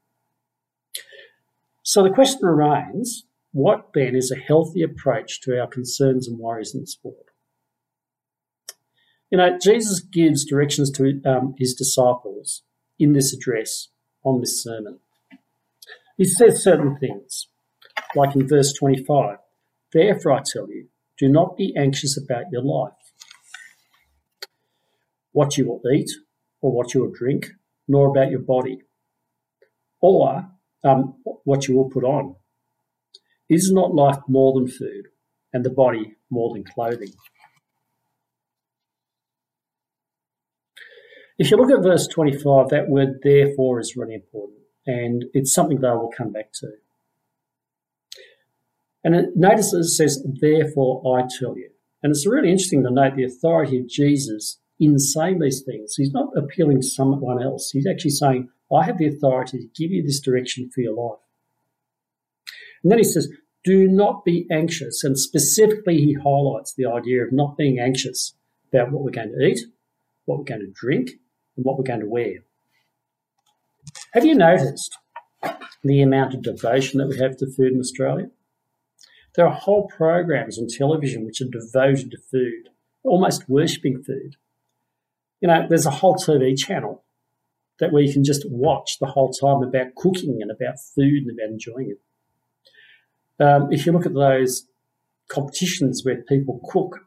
So 1.84 2.04
the 2.04 2.10
question 2.10 2.42
remains 2.46 3.24
what 3.54 3.92
then 3.94 4.14
is 4.14 4.30
a 4.30 4.36
healthy 4.36 4.82
approach 4.82 5.40
to 5.42 5.58
our 5.58 5.68
concerns 5.68 6.28
and 6.28 6.38
worries 6.38 6.76
in 6.76 6.86
sport? 6.86 7.28
You 9.32 9.38
know, 9.38 9.58
Jesus 9.58 10.02
gives 10.02 10.44
directions 10.44 10.92
to 10.92 11.22
um, 11.26 11.56
his 11.58 11.74
disciples 11.74 12.64
in 13.00 13.14
this 13.14 13.34
address 13.34 13.88
on 14.24 14.42
this 14.42 14.62
sermon. 14.62 15.00
He 16.18 16.26
says 16.26 16.62
certain 16.62 16.98
things, 16.98 17.48
like 18.16 18.36
in 18.36 18.48
verse 18.48 18.74
25 18.74 19.38
Therefore, 19.94 20.34
I 20.34 20.42
tell 20.46 20.68
you, 20.70 20.88
do 21.20 21.30
not 21.30 21.56
be 21.56 21.76
anxious 21.78 22.18
about 22.18 22.46
your 22.52 22.64
life, 22.64 22.94
what 25.32 25.58
you 25.58 25.68
will 25.68 25.82
eat 25.94 26.10
or 26.62 26.72
what 26.72 26.94
you 26.94 27.02
will 27.02 27.12
drink, 27.12 27.52
nor 27.88 28.08
about 28.10 28.32
your 28.32 28.40
body, 28.40 28.80
or 30.02 30.50
um, 30.84 31.16
what 31.44 31.68
you 31.68 31.76
will 31.76 31.90
put 31.90 32.04
on. 32.04 32.36
Is 33.50 33.72
not 33.72 33.94
life 33.94 34.20
more 34.28 34.54
than 34.54 34.68
food, 34.68 35.10
and 35.52 35.64
the 35.64 35.70
body 35.70 36.16
more 36.32 36.54
than 36.54 36.64
clothing? 36.64 37.14
If 41.38 41.52
you 41.52 41.58
look 41.58 41.72
at 41.72 41.84
verse 41.84 42.08
25, 42.08 42.70
that 42.70 42.90
word 42.90 43.20
therefore 43.24 43.80
is 43.80 43.96
really 43.96 44.16
important, 44.16 44.60
and 44.88 45.26
it's 45.34 45.54
something 45.54 45.82
that 45.82 45.90
I 45.92 45.96
will 45.96 46.12
come 46.16 46.32
back 46.32 46.52
to. 46.62 46.72
And 49.04 49.16
it, 49.16 49.30
notice 49.36 49.74
it 49.74 49.84
says, 49.86 50.26
therefore 50.40 51.18
I 51.18 51.28
tell 51.40 51.58
you. 51.58 51.70
And 52.02 52.12
it's 52.12 52.28
really 52.28 52.50
interesting 52.50 52.84
to 52.84 52.92
note 52.92 53.16
the 53.16 53.26
authority 53.26 53.80
of 53.80 53.88
Jesus 53.88 54.60
in 54.80 54.98
saying 55.00 55.40
these 55.40 55.64
things. 55.66 55.96
He's 55.96 56.12
not 56.12 56.30
appealing 56.36 56.82
to 56.82 56.88
someone 56.88 57.42
else. 57.42 57.70
He's 57.72 57.88
actually 57.88 58.12
saying, 58.12 58.50
I 58.74 58.84
have 58.86 58.98
the 58.98 59.08
authority 59.08 59.60
to 59.60 59.68
give 59.76 59.92
you 59.92 60.04
this 60.04 60.20
direction 60.20 60.70
for 60.74 60.82
your 60.82 60.96
life. 60.96 61.20
And 62.84 62.92
then 62.92 63.00
he 63.00 63.04
says, 63.04 63.30
do 63.64 63.88
not 63.88 64.26
be 64.26 64.46
anxious. 64.52 65.04
And 65.04 65.18
specifically, 65.18 65.98
he 65.98 66.18
highlights 66.22 66.74
the 66.76 66.86
idea 66.86 67.24
of 67.24 67.32
not 67.32 67.58
being 67.58 67.80
anxious 67.80 68.36
about 68.72 68.92
what 68.92 69.04
we're 69.04 69.12
going 69.12 69.32
to 69.32 69.46
eat, 69.46 69.60
what 70.26 70.40
we're 70.40 70.44
going 70.44 70.62
to 70.62 70.72
drink, 70.74 71.12
and 71.56 71.66
what 71.66 71.78
we're 71.78 71.84
going 71.84 72.02
to 72.02 72.10
wear. 72.10 72.44
Have 74.14 74.26
you 74.26 74.36
noticed 74.36 74.98
the 75.84 76.02
amount 76.02 76.34
of 76.34 76.42
devotion 76.42 77.00
that 77.00 77.08
we 77.08 77.18
have 77.20 77.38
to 77.38 77.46
food 77.46 77.74
in 77.74 77.80
Australia? 77.80 78.30
There 79.36 79.48
are 79.48 79.54
whole 79.54 79.88
programs 79.88 80.60
on 80.60 80.68
television 80.68 81.26
which 81.26 81.42
are 81.42 81.46
devoted 81.46 82.12
to 82.12 82.18
food, 82.18 82.70
almost 83.04 83.50
worshipping 83.50 84.04
food. 84.04 84.36
You 85.42 85.48
know, 85.48 85.66
there's 85.68 85.86
a 85.86 85.92
whole 85.92 86.16
TV 86.16 86.58
channel 86.58 87.04
that 87.80 87.92
where 87.92 88.04
you 88.04 88.14
can 88.14 88.24
just 88.24 88.50
watch 88.50 89.00
the 89.00 89.08
whole 89.08 89.32
time 89.32 89.64
about 89.64 89.96
cooking 89.96 90.40
and 90.42 90.52
about 90.52 90.80
food 90.80 91.24
and 91.24 91.32
about 91.32 91.50
enjoying 91.50 91.92
it. 91.92 93.44
Um, 93.44 93.72
if 93.72 93.86
you 93.86 93.92
look 93.92 94.06
at 94.06 94.14
those 94.14 94.68
competitions 95.28 96.04
where 96.06 96.22
people 96.22 96.62
cook 96.70 97.00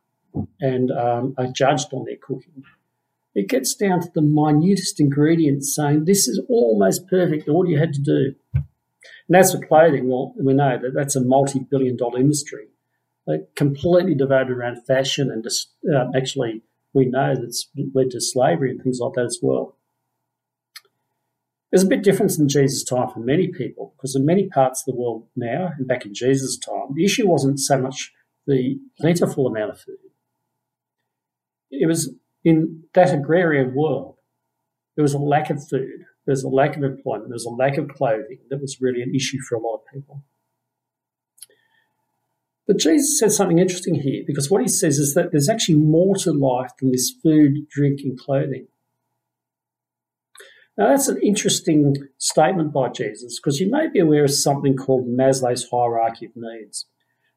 and 0.61 0.91
um, 0.91 1.35
are 1.39 1.47
judged 1.47 1.93
on 1.93 2.05
their 2.05 2.17
cooking, 2.21 2.65
it 3.35 3.49
gets 3.49 3.75
down 3.75 4.01
to 4.01 4.11
the 4.15 4.23
minutest 4.23 4.99
ingredients 4.99 5.75
saying 5.75 6.05
this 6.05 6.27
is 6.27 6.41
almost 6.49 7.07
perfect, 7.09 7.49
all 7.49 7.69
you 7.69 7.79
had 7.79 7.93
to 7.95 8.01
do. 8.01 8.35
And 9.29 9.37
as 9.37 9.53
for 9.53 9.65
clothing, 9.67 10.09
well, 10.09 10.35
we 10.37 10.55
know 10.55 10.79
that 10.81 10.95
that's 10.95 11.17
a 11.17 11.21
multi 11.21 11.61
billion 11.61 11.97
dollar 11.97 12.21
industry, 12.21 12.69
like 13.27 13.55
completely 13.55 14.15
devoted 14.15 14.51
around 14.51 14.85
fashion 14.87 15.31
and 15.31 15.43
just, 15.43 15.71
uh, 15.93 16.07
actually, 16.15 16.63
we 16.93 17.07
know 17.07 17.35
that's 17.35 17.69
led 17.95 18.11
to 18.11 18.21
slavery 18.21 18.71
and 18.71 18.83
things 18.83 18.99
like 19.01 19.15
that 19.15 19.25
as 19.25 19.39
well. 19.43 19.77
There's 21.71 21.85
a 21.85 21.89
bit 21.89 22.05
different 22.05 22.39
in 22.39 22.49
Jesus' 22.49 22.85
time 22.85 23.11
for 23.11 23.21
many 23.21 23.49
people 23.49 23.95
because 23.97 24.15
in 24.15 24.25
many 24.25 24.49
parts 24.49 24.83
of 24.83 24.95
the 24.95 25.01
world 25.01 25.27
now 25.35 25.73
and 25.77 25.87
back 25.87 26.07
in 26.07 26.15
Jesus' 26.15 26.57
time, 26.57 26.95
the 26.95 27.05
issue 27.05 27.29
wasn't 27.29 27.61
so 27.61 27.79
much 27.79 28.13
the 28.47 28.79
plentiful 28.99 29.47
amount 29.47 29.73
of 29.73 29.81
food. 29.81 29.97
It 31.71 31.87
was 31.87 32.15
in 32.45 32.85
that 32.95 33.13
agrarian 33.13 33.75
world, 33.75 34.17
there 34.95 35.03
was 35.03 35.15
a 35.15 35.19
lack 35.19 35.51
of 35.51 35.67
food, 35.69 36.05
there 36.27 36.33
was 36.33 36.43
a 36.43 36.49
lack 36.49 36.77
of 36.77 36.83
employment, 36.83 37.31
There's 37.31 37.47
a 37.47 37.51
lack 37.51 37.79
of 37.79 37.89
clothing 37.89 38.41
that 38.51 38.61
was 38.61 38.81
really 38.81 39.01
an 39.01 39.15
issue 39.15 39.39
for 39.49 39.55
a 39.55 39.61
lot 39.61 39.77
of 39.77 39.81
people. 39.93 40.25
But 42.67 42.79
Jesus 42.79 43.19
says 43.19 43.37
something 43.37 43.61
interesting 43.61 43.95
here 43.95 44.25
because 44.27 44.51
what 44.51 44.61
he 44.61 44.69
says 44.69 44.99
is 44.99 45.15
that 45.15 45.31
there's 45.31 45.49
actually 45.49 45.77
more 45.77 46.17
to 46.17 46.33
life 46.33 46.73
than 46.81 46.91
this 46.91 47.13
food, 47.23 47.69
drink, 47.71 48.01
and 48.03 48.19
clothing. 48.19 48.67
Now, 50.77 50.89
that's 50.89 51.09
an 51.09 51.21
interesting 51.23 51.95
statement 52.19 52.73
by 52.73 52.89
Jesus 52.89 53.39
because 53.39 53.61
you 53.61 53.71
may 53.71 53.89
be 53.89 54.01
aware 54.01 54.25
of 54.25 54.35
something 54.35 54.77
called 54.77 55.07
Maslow's 55.07 55.69
hierarchy 55.71 56.27
of 56.27 56.33
needs. 56.35 56.87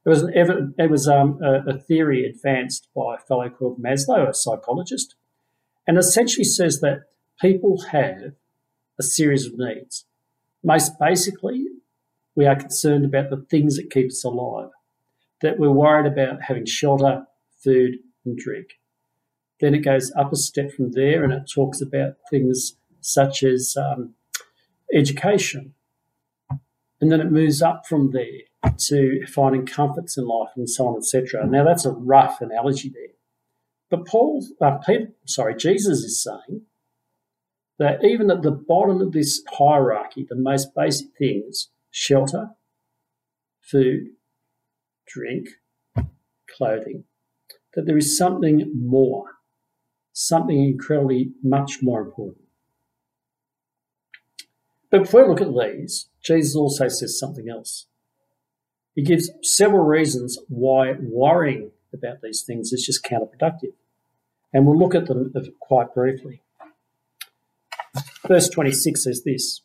There 0.03 0.11
was, 0.11 0.23
an, 0.23 0.73
it 0.77 0.89
was 0.89 1.07
um, 1.07 1.39
a, 1.43 1.75
a 1.75 1.79
theory 1.79 2.25
advanced 2.25 2.87
by 2.95 3.15
a 3.15 3.19
fellow 3.19 3.49
called 3.49 3.81
Maslow, 3.81 4.27
a 4.27 4.33
psychologist, 4.33 5.15
and 5.85 5.97
essentially 5.97 6.43
says 6.43 6.79
that 6.81 7.03
people 7.39 7.81
have 7.91 8.33
a 8.99 9.03
series 9.03 9.45
of 9.45 9.53
needs. 9.57 10.05
Most 10.63 10.99
basically, 10.99 11.65
we 12.35 12.45
are 12.45 12.55
concerned 12.55 13.05
about 13.05 13.29
the 13.29 13.45
things 13.49 13.77
that 13.77 13.89
keep 13.89 14.07
us 14.07 14.23
alive, 14.23 14.69
that 15.41 15.57
we're 15.57 15.71
worried 15.71 16.11
about 16.11 16.43
having 16.43 16.65
shelter, 16.65 17.25
food, 17.63 17.95
and 18.25 18.37
drink. 18.37 18.79
Then 19.59 19.73
it 19.73 19.79
goes 19.79 20.11
up 20.17 20.31
a 20.31 20.35
step 20.35 20.71
from 20.71 20.91
there 20.91 21.23
and 21.23 21.33
it 21.33 21.49
talks 21.53 21.81
about 21.81 22.15
things 22.29 22.75
such 23.01 23.43
as 23.43 23.75
um, 23.77 24.13
education. 24.93 25.73
And 27.01 27.11
then 27.11 27.21
it 27.21 27.31
moves 27.31 27.61
up 27.61 27.85
from 27.87 28.11
there 28.11 28.71
to 28.87 29.25
finding 29.27 29.65
comforts 29.65 30.17
in 30.17 30.27
life 30.27 30.49
and 30.55 30.69
so 30.69 30.87
on, 30.87 30.97
etc. 30.97 31.47
Now, 31.47 31.63
that's 31.63 31.85
a 31.85 31.91
rough 31.91 32.41
analogy 32.41 32.89
there. 32.89 33.15
But 33.89 34.05
Paul, 34.05 34.45
uh, 34.61 34.77
Peter, 34.85 35.11
sorry, 35.25 35.55
Jesus 35.55 35.99
is 35.99 36.21
saying 36.21 36.61
that 37.79 38.03
even 38.03 38.29
at 38.29 38.43
the 38.43 38.51
bottom 38.51 39.01
of 39.01 39.13
this 39.13 39.41
hierarchy, 39.57 40.25
the 40.29 40.35
most 40.35 40.75
basic 40.75 41.07
things 41.17 41.69
shelter, 41.91 42.51
food, 43.61 44.09
drink, 45.07 45.47
clothing 46.55 47.05
that 47.73 47.85
there 47.85 47.97
is 47.97 48.17
something 48.17 48.71
more, 48.75 49.37
something 50.11 50.61
incredibly 50.63 51.31
much 51.43 51.79
more 51.81 52.01
important. 52.01 52.45
But 54.91 55.03
before 55.03 55.23
we 55.23 55.29
look 55.29 55.41
at 55.41 55.77
these, 55.77 56.09
Jesus 56.23 56.55
also 56.55 56.87
says 56.87 57.19
something 57.19 57.47
else. 57.47 57.85
He 58.95 59.03
gives 59.03 59.29
several 59.43 59.85
reasons 59.85 60.39
why 60.49 60.95
worrying 60.99 61.71
about 61.93 62.21
these 62.21 62.41
things 62.41 62.73
is 62.73 62.85
just 62.85 63.03
counterproductive. 63.03 63.73
And 64.51 64.65
we'll 64.65 64.79
look 64.79 64.95
at 64.95 65.05
them 65.05 65.31
uh, 65.35 65.41
quite 65.59 65.93
briefly. 65.93 66.41
Verse 68.29 68.47
26 68.47 69.03
says 69.03 69.23
this 69.25 69.61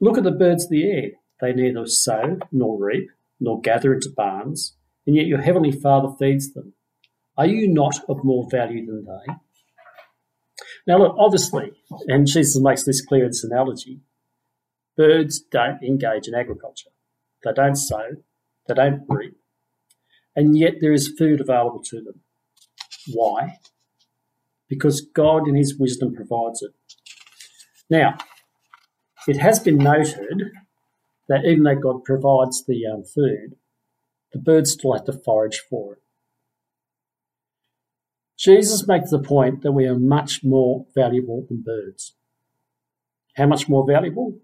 Look 0.00 0.16
at 0.16 0.24
the 0.24 0.30
birds 0.30 0.64
of 0.64 0.70
the 0.70 0.88
air. 0.88 1.10
They 1.40 1.52
neither 1.52 1.86
sow 1.86 2.38
nor 2.52 2.78
reap 2.82 3.10
nor 3.40 3.60
gather 3.60 3.92
into 3.92 4.10
barns, 4.16 4.76
and 5.06 5.16
yet 5.16 5.26
your 5.26 5.42
heavenly 5.42 5.72
Father 5.72 6.14
feeds 6.18 6.52
them. 6.54 6.74
Are 7.36 7.46
you 7.46 7.72
not 7.72 8.00
of 8.08 8.24
more 8.24 8.48
value 8.50 8.86
than 8.86 9.04
they? 9.04 9.34
Now, 10.86 10.98
look, 10.98 11.16
obviously, 11.18 11.72
and 12.06 12.26
Jesus 12.26 12.60
makes 12.60 12.84
this 12.84 13.04
clear 13.04 13.24
in 13.24 13.30
this 13.30 13.44
analogy, 13.44 14.00
birds 14.96 15.40
don't 15.40 15.82
engage 15.82 16.26
in 16.26 16.34
agriculture. 16.34 16.90
They 17.44 17.52
don't 17.52 17.76
sow, 17.76 18.16
they 18.66 18.74
don't 18.74 19.04
reap, 19.08 19.36
and 20.34 20.56
yet 20.56 20.74
there 20.80 20.92
is 20.92 21.14
food 21.16 21.40
available 21.40 21.82
to 21.90 22.00
them. 22.00 22.20
Why? 23.12 23.58
Because 24.68 25.00
God, 25.00 25.46
in 25.48 25.54
His 25.56 25.76
wisdom, 25.78 26.14
provides 26.14 26.62
it. 26.62 26.72
Now, 27.90 28.18
it 29.26 29.38
has 29.38 29.58
been 29.58 29.78
noted 29.78 30.50
that 31.28 31.44
even 31.44 31.64
though 31.64 31.76
God 31.76 32.04
provides 32.04 32.64
the 32.64 32.86
um, 32.86 33.04
food, 33.04 33.56
the 34.32 34.38
birds 34.38 34.72
still 34.72 34.92
have 34.92 35.04
to 35.06 35.12
forage 35.12 35.62
for 35.68 35.94
it. 35.94 36.02
Jesus 38.38 38.86
makes 38.86 39.10
the 39.10 39.18
point 39.18 39.62
that 39.62 39.72
we 39.72 39.86
are 39.86 39.98
much 39.98 40.44
more 40.44 40.86
valuable 40.94 41.44
than 41.48 41.62
birds. 41.62 42.14
How 43.36 43.46
much 43.46 43.68
more 43.68 43.86
valuable? 43.86 44.38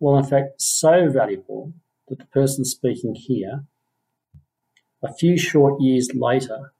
Well, 0.00 0.18
in 0.18 0.24
fact, 0.24 0.60
so 0.60 1.08
valuable 1.08 1.72
that 2.08 2.18
the 2.18 2.26
person 2.26 2.64
speaking 2.64 3.14
here, 3.14 3.64
a 5.02 5.12
few 5.12 5.38
short 5.38 5.80
years 5.80 6.10
later, 6.14 6.72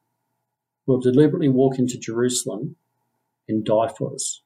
will 0.86 1.00
deliberately 1.00 1.48
walk 1.48 1.78
into 1.78 1.98
Jerusalem 1.98 2.76
and 3.48 3.64
die 3.64 3.88
for 3.96 4.14
us. 4.14 4.42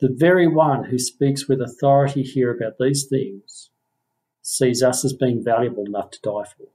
The 0.00 0.08
very 0.10 0.48
one 0.48 0.84
who 0.84 0.98
speaks 0.98 1.46
with 1.46 1.60
authority 1.60 2.22
here 2.22 2.50
about 2.50 2.78
these 2.80 3.04
things 3.04 3.68
sees 4.40 4.82
us 4.82 5.04
as 5.04 5.12
being 5.12 5.44
valuable 5.44 5.84
enough 5.84 6.10
to 6.12 6.20
die 6.22 6.48
for. 6.56 6.68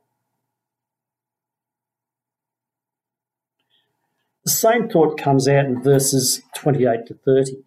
The 4.46 4.52
same 4.52 4.88
thought 4.88 5.18
comes 5.18 5.48
out 5.48 5.66
in 5.66 5.82
verses 5.82 6.44
28 6.56 7.08
to 7.08 7.16
30, 7.16 7.64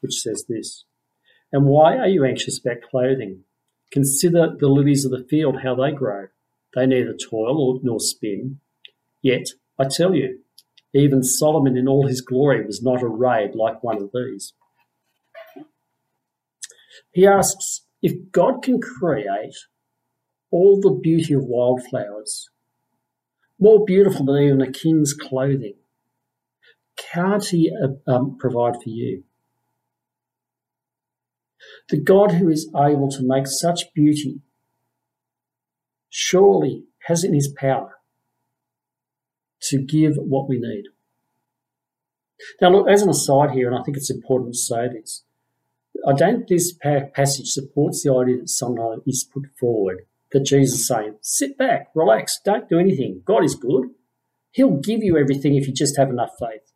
which 0.00 0.14
says 0.14 0.44
this 0.48 0.84
And 1.52 1.66
why 1.66 1.96
are 1.98 2.08
you 2.08 2.24
anxious 2.24 2.58
about 2.58 2.82
clothing? 2.82 3.44
Consider 3.92 4.56
the 4.58 4.66
lilies 4.66 5.04
of 5.04 5.12
the 5.12 5.22
field, 5.22 5.60
how 5.62 5.76
they 5.76 5.92
grow. 5.92 6.26
They 6.74 6.84
neither 6.84 7.14
toil 7.14 7.78
nor 7.84 8.00
spin. 8.00 8.58
Yet, 9.22 9.50
I 9.78 9.84
tell 9.84 10.16
you, 10.16 10.40
even 10.92 11.22
Solomon 11.22 11.76
in 11.76 11.86
all 11.86 12.08
his 12.08 12.20
glory 12.20 12.66
was 12.66 12.82
not 12.82 13.04
arrayed 13.04 13.54
like 13.54 13.84
one 13.84 14.02
of 14.02 14.10
these. 14.12 14.52
He 17.12 17.26
asks 17.26 17.82
if 18.02 18.30
God 18.30 18.62
can 18.62 18.80
create 18.80 19.54
all 20.50 20.80
the 20.80 20.90
beauty 20.90 21.34
of 21.34 21.44
wildflowers, 21.44 22.50
more 23.58 23.84
beautiful 23.84 24.26
than 24.26 24.42
even 24.42 24.60
a 24.60 24.70
king's 24.70 25.12
clothing, 25.12 25.74
can't 26.96 27.44
he 27.44 27.70
uh, 27.70 28.10
um, 28.10 28.36
provide 28.38 28.74
for 28.74 28.88
you? 28.88 29.24
The 31.88 32.00
God 32.00 32.32
who 32.32 32.48
is 32.48 32.68
able 32.76 33.08
to 33.10 33.22
make 33.22 33.46
such 33.46 33.92
beauty 33.94 34.40
surely 36.08 36.84
has 37.06 37.24
in 37.24 37.34
his 37.34 37.48
power 37.48 37.96
to 39.62 39.78
give 39.78 40.14
what 40.16 40.48
we 40.48 40.58
need. 40.58 40.84
Now, 42.60 42.70
look, 42.70 42.88
as 42.88 43.02
an 43.02 43.08
aside 43.08 43.50
here, 43.52 43.68
and 43.68 43.78
I 43.78 43.82
think 43.82 43.96
it's 43.96 44.10
important 44.10 44.54
to 44.54 44.58
say 44.58 44.88
this, 44.88 45.24
I 46.06 46.12
don't 46.12 46.46
think 46.46 46.48
this 46.48 46.72
passage 47.14 47.48
supports 47.48 48.02
the 48.02 48.12
idea 48.12 48.38
that 48.38 48.48
someone 48.48 49.02
is 49.06 49.24
put 49.24 49.46
forward 49.58 50.06
that 50.32 50.44
Jesus 50.44 50.80
is 50.80 50.88
saying, 50.88 51.16
sit 51.20 51.56
back, 51.56 51.88
relax, 51.94 52.40
don't 52.44 52.68
do 52.68 52.78
anything. 52.78 53.22
God 53.24 53.44
is 53.44 53.54
good. 53.54 53.90
He'll 54.50 54.76
give 54.76 55.02
you 55.02 55.16
everything 55.16 55.54
if 55.54 55.66
you 55.66 55.72
just 55.72 55.96
have 55.96 56.10
enough 56.10 56.32
faith. 56.38 56.72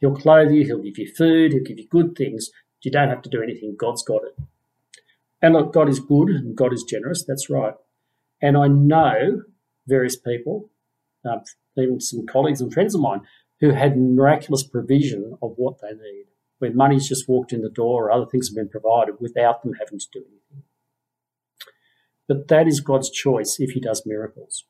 He'll 0.00 0.16
clothe 0.16 0.50
you, 0.50 0.64
he'll 0.64 0.82
give 0.82 0.98
you 0.98 1.12
food, 1.16 1.52
he'll 1.52 1.62
give 1.62 1.78
you 1.78 1.86
good 1.88 2.16
things. 2.16 2.50
You 2.82 2.90
don't 2.90 3.08
have 3.08 3.22
to 3.22 3.30
do 3.30 3.42
anything. 3.42 3.76
God's 3.78 4.02
got 4.02 4.22
it. 4.24 4.36
And 5.40 5.54
look, 5.54 5.72
God 5.72 5.88
is 5.88 6.00
good 6.00 6.30
and 6.30 6.56
God 6.56 6.72
is 6.72 6.82
generous. 6.82 7.24
That's 7.24 7.48
right. 7.48 7.74
And 8.40 8.56
I 8.56 8.66
know 8.66 9.42
various 9.86 10.16
people, 10.16 10.70
uh, 11.24 11.38
even 11.76 12.00
some 12.00 12.26
colleagues 12.26 12.60
and 12.60 12.72
friends 12.72 12.94
of 12.94 13.00
mine, 13.00 13.20
who 13.60 13.70
had 13.70 13.96
miraculous 13.96 14.64
provision 14.64 15.36
of 15.40 15.52
what 15.56 15.80
they 15.80 15.92
need, 15.92 16.26
where 16.62 16.72
money's 16.72 17.08
just 17.08 17.28
walked 17.28 17.52
in 17.52 17.60
the 17.60 17.68
door 17.68 18.06
or 18.06 18.12
other 18.12 18.24
things 18.24 18.48
have 18.48 18.54
been 18.54 18.68
provided 18.68 19.16
without 19.18 19.62
them 19.62 19.74
having 19.80 19.98
to 19.98 20.06
do 20.12 20.20
anything. 20.20 20.62
But 22.28 22.46
that 22.48 22.68
is 22.68 22.80
God's 22.80 23.10
choice 23.10 23.56
if 23.58 23.72
He 23.72 23.80
does 23.80 24.06
miracles. 24.06 24.64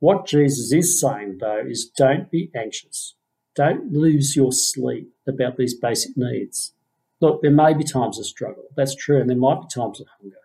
What 0.00 0.26
Jesus 0.26 0.72
is 0.72 1.00
saying, 1.00 1.38
though, 1.40 1.62
is 1.64 1.88
don't 1.96 2.28
be 2.28 2.50
anxious. 2.56 3.14
Don't 3.54 3.92
lose 3.92 4.34
your 4.34 4.50
sleep 4.52 5.12
about 5.26 5.56
these 5.56 5.74
basic 5.74 6.16
needs. 6.16 6.74
Look, 7.20 7.40
there 7.40 7.52
may 7.52 7.72
be 7.72 7.84
times 7.84 8.18
of 8.18 8.26
struggle. 8.26 8.64
That's 8.76 8.94
true. 8.94 9.20
And 9.20 9.30
there 9.30 9.36
might 9.36 9.62
be 9.62 9.68
times 9.72 10.00
of 10.00 10.08
hunger. 10.20 10.36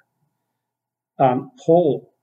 Um, 1.20 1.52
Paul 1.66 2.14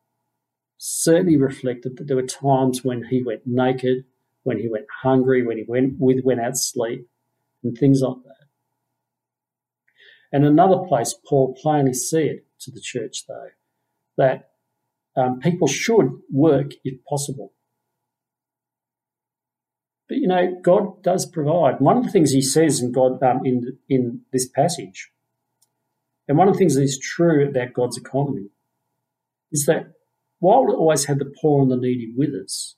certainly 0.78 1.36
reflected 1.36 1.96
that 1.96 2.06
there 2.06 2.16
were 2.16 2.22
times 2.22 2.84
when 2.84 3.04
he 3.04 3.22
went 3.22 3.46
naked, 3.46 4.04
when 4.44 4.58
he 4.58 4.68
went 4.68 4.86
hungry, 5.02 5.44
when 5.44 5.58
he 5.58 5.64
went, 5.68 5.96
went 5.98 6.40
out 6.40 6.56
sleep, 6.56 7.06
and 7.62 7.76
things 7.76 8.00
like 8.02 8.22
that. 8.24 8.46
And 10.32 10.44
another 10.44 10.78
place, 10.86 11.14
Paul 11.28 11.56
plainly 11.60 11.94
said 11.94 12.40
to 12.60 12.70
the 12.70 12.82
church, 12.82 13.24
though, 13.26 13.48
that 14.16 14.50
um, 15.16 15.40
people 15.40 15.68
should 15.68 16.10
work 16.30 16.72
if 16.84 17.02
possible. 17.08 17.52
But 20.08 20.18
you 20.18 20.26
know, 20.26 20.58
God 20.62 21.02
does 21.02 21.26
provide. 21.26 21.80
One 21.80 21.98
of 21.98 22.04
the 22.04 22.10
things 22.10 22.32
He 22.32 22.42
says 22.42 22.80
in 22.80 22.92
God 22.92 23.22
um, 23.22 23.40
in 23.44 23.78
in 23.88 24.22
this 24.32 24.48
passage, 24.48 25.10
and 26.26 26.38
one 26.38 26.48
of 26.48 26.54
the 26.54 26.58
things 26.58 26.76
that 26.76 26.82
is 26.82 26.98
true 26.98 27.48
about 27.48 27.74
God's 27.74 27.98
economy, 27.98 28.48
is 29.52 29.66
that 29.66 29.92
while 30.38 30.64
we 30.64 30.72
always 30.72 31.06
have 31.06 31.18
the 31.18 31.32
poor 31.40 31.62
and 31.62 31.70
the 31.70 31.76
needy 31.76 32.12
with 32.16 32.30
us, 32.30 32.76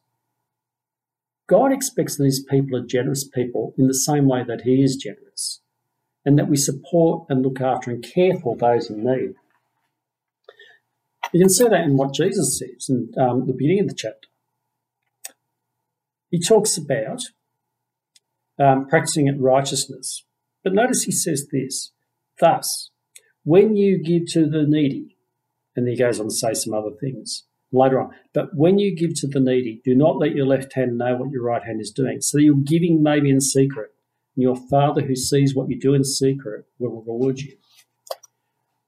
God 1.51 1.73
expects 1.73 2.17
that 2.17 2.25
these 2.25 2.45
people 2.45 2.77
are 2.79 2.87
generous 2.87 3.27
people 3.27 3.75
in 3.77 3.89
the 3.89 3.95
same 3.95 4.29
way 4.29 4.45
that 4.47 4.63
He 4.63 4.83
is 4.83 4.97
generous, 4.97 5.61
and 6.25 6.39
that 6.39 6.49
we 6.49 6.57
support 6.57 7.27
and 7.29 7.43
look 7.43 7.61
after 7.61 7.91
and 7.91 8.03
care 8.03 8.39
for 8.41 8.57
those 8.57 8.89
in 8.89 9.05
need. 9.05 9.35
You 11.33 11.41
can 11.41 11.51
see 11.51 11.65
that 11.65 11.85
in 11.85 11.97
what 11.97 12.15
Jesus 12.15 12.59
says 12.59 12.89
in 12.89 13.11
um, 13.21 13.47
the 13.47 13.53
beginning 13.53 13.81
of 13.81 13.89
the 13.89 13.95
chapter 13.95 14.29
he 16.31 16.41
talks 16.41 16.79
about 16.79 17.23
um, 18.59 18.87
practicing 18.87 19.29
righteousness 19.41 20.25
But 20.63 20.75
notice 20.75 21.03
he 21.03 21.13
says 21.13 21.49
this 21.53 21.93
Thus, 22.39 22.91
when 23.43 23.77
you 23.77 24.03
give 24.03 24.27
to 24.29 24.49
the 24.49 24.65
needy, 24.67 25.17
and 25.75 25.89
he 25.89 25.97
goes 25.97 26.21
on 26.21 26.27
to 26.27 26.31
say 26.31 26.55
some 26.55 26.75
other 26.75 26.91
things 26.99 27.45
later 27.73 28.01
on, 28.01 28.11
but 28.33 28.49
when 28.55 28.79
you 28.79 28.95
give 28.95 29.15
to 29.15 29.27
the 29.27 29.41
needy, 29.41 29.81
do 29.85 29.95
not 29.95 30.19
let 30.19 30.35
your 30.35 30.47
left 30.47 30.73
hand 30.75 30.99
know 30.99 31.17
what 31.17 31.31
your 31.31 31.45
right 31.45 31.63
hand 31.63 31.81
is 31.81 31.91
doing. 31.91 32.21
So 32.21 32.39
you're 32.39 32.57
giving 32.57 33.03
maybe 33.03 33.31
in 33.31 33.41
secret, 33.41 33.91
and 34.37 34.43
your 34.43 34.57
Father 34.57 35.03
who 35.03 35.17
sees 35.17 35.55
what 35.55 35.69
you 35.69 35.79
do 35.79 35.95
in 35.95 36.05
secret 36.05 36.67
will 36.79 36.91
reward 36.91 37.41
you. 37.41 37.57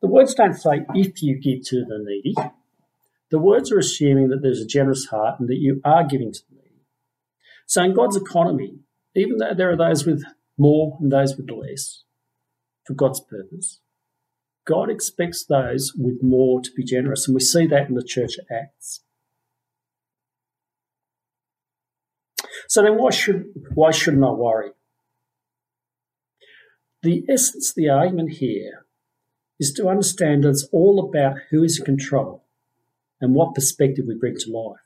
The 0.01 0.09
words 0.09 0.35
don't 0.35 0.55
say 0.55 0.85
if 0.95 1.23
you 1.23 1.39
give 1.39 1.65
to 1.67 1.85
the 1.85 1.99
needy. 2.05 2.35
The 3.31 3.39
words 3.39 3.71
are 3.73 3.79
assuming 3.79 4.29
that 4.29 4.43
there's 4.43 4.61
a 4.61 4.67
generous 4.67 5.07
heart 5.07 5.39
and 5.39 5.49
that 5.49 5.59
you 5.59 5.81
are 5.85 6.05
giving 6.05 6.33
to 6.33 6.41
the 6.51 6.57
needy. 6.57 6.85
So 7.67 7.83
in 7.83 7.95
God's 7.95 8.17
economy, 8.17 8.81
even 9.15 9.39
though 9.39 9.55
there 9.57 9.71
are 9.71 9.77
those 9.77 10.05
with 10.05 10.25
more 10.59 10.99
and 11.01 11.11
those 11.11 11.37
with 11.37 11.49
less, 11.51 12.05
for 12.85 12.95
God's 12.95 13.21
purpose, 13.21 13.81
God 14.64 14.90
expects 14.90 15.45
those 15.45 15.92
with 15.97 16.23
more 16.23 16.61
to 16.61 16.71
be 16.76 16.85
generous, 16.85 17.26
and 17.26 17.35
we 17.35 17.40
see 17.40 17.66
that 17.66 17.88
in 17.88 17.95
the 17.95 18.04
church 18.04 18.37
Acts. 18.50 19.00
So 22.69 22.83
then, 22.83 22.97
why 22.97 23.11
should 23.11 23.47
why 23.75 23.90
shouldn't 23.90 24.25
I 24.25 24.31
worry? 24.31 24.71
The 27.02 27.25
essence, 27.28 27.71
of 27.71 27.75
the 27.75 27.88
argument 27.88 28.35
here, 28.35 28.87
is 29.59 29.73
to 29.73 29.88
understand 29.88 30.45
that 30.45 30.50
it's 30.50 30.69
all 30.73 31.09
about 31.09 31.37
who 31.50 31.64
is 31.64 31.78
in 31.78 31.85
control 31.85 32.45
and 33.21 33.35
what 33.35 33.54
perspective 33.54 34.04
we 34.07 34.14
bring 34.14 34.37
to 34.37 34.50
life. 34.50 34.81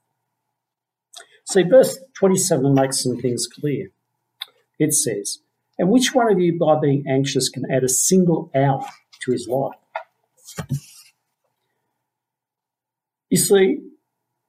See, 1.49 1.63
verse 1.63 1.99
27 2.19 2.75
makes 2.75 3.03
some 3.03 3.19
things 3.19 3.47
clear. 3.47 3.91
It 4.79 4.93
says, 4.93 5.39
And 5.79 5.91
which 5.91 6.15
one 6.15 6.33
of 6.33 6.41
you, 6.41 6.59
by 6.59 6.79
being 6.81 7.05
anxious, 7.09 7.49
can 7.49 7.71
add 7.71 7.85
a 7.85 7.89
single 7.89 8.51
hour 8.55 8.85
to 9.27 9.33
his 9.33 9.47
life? 9.49 9.77
You 13.29 13.39
see, 13.39 13.79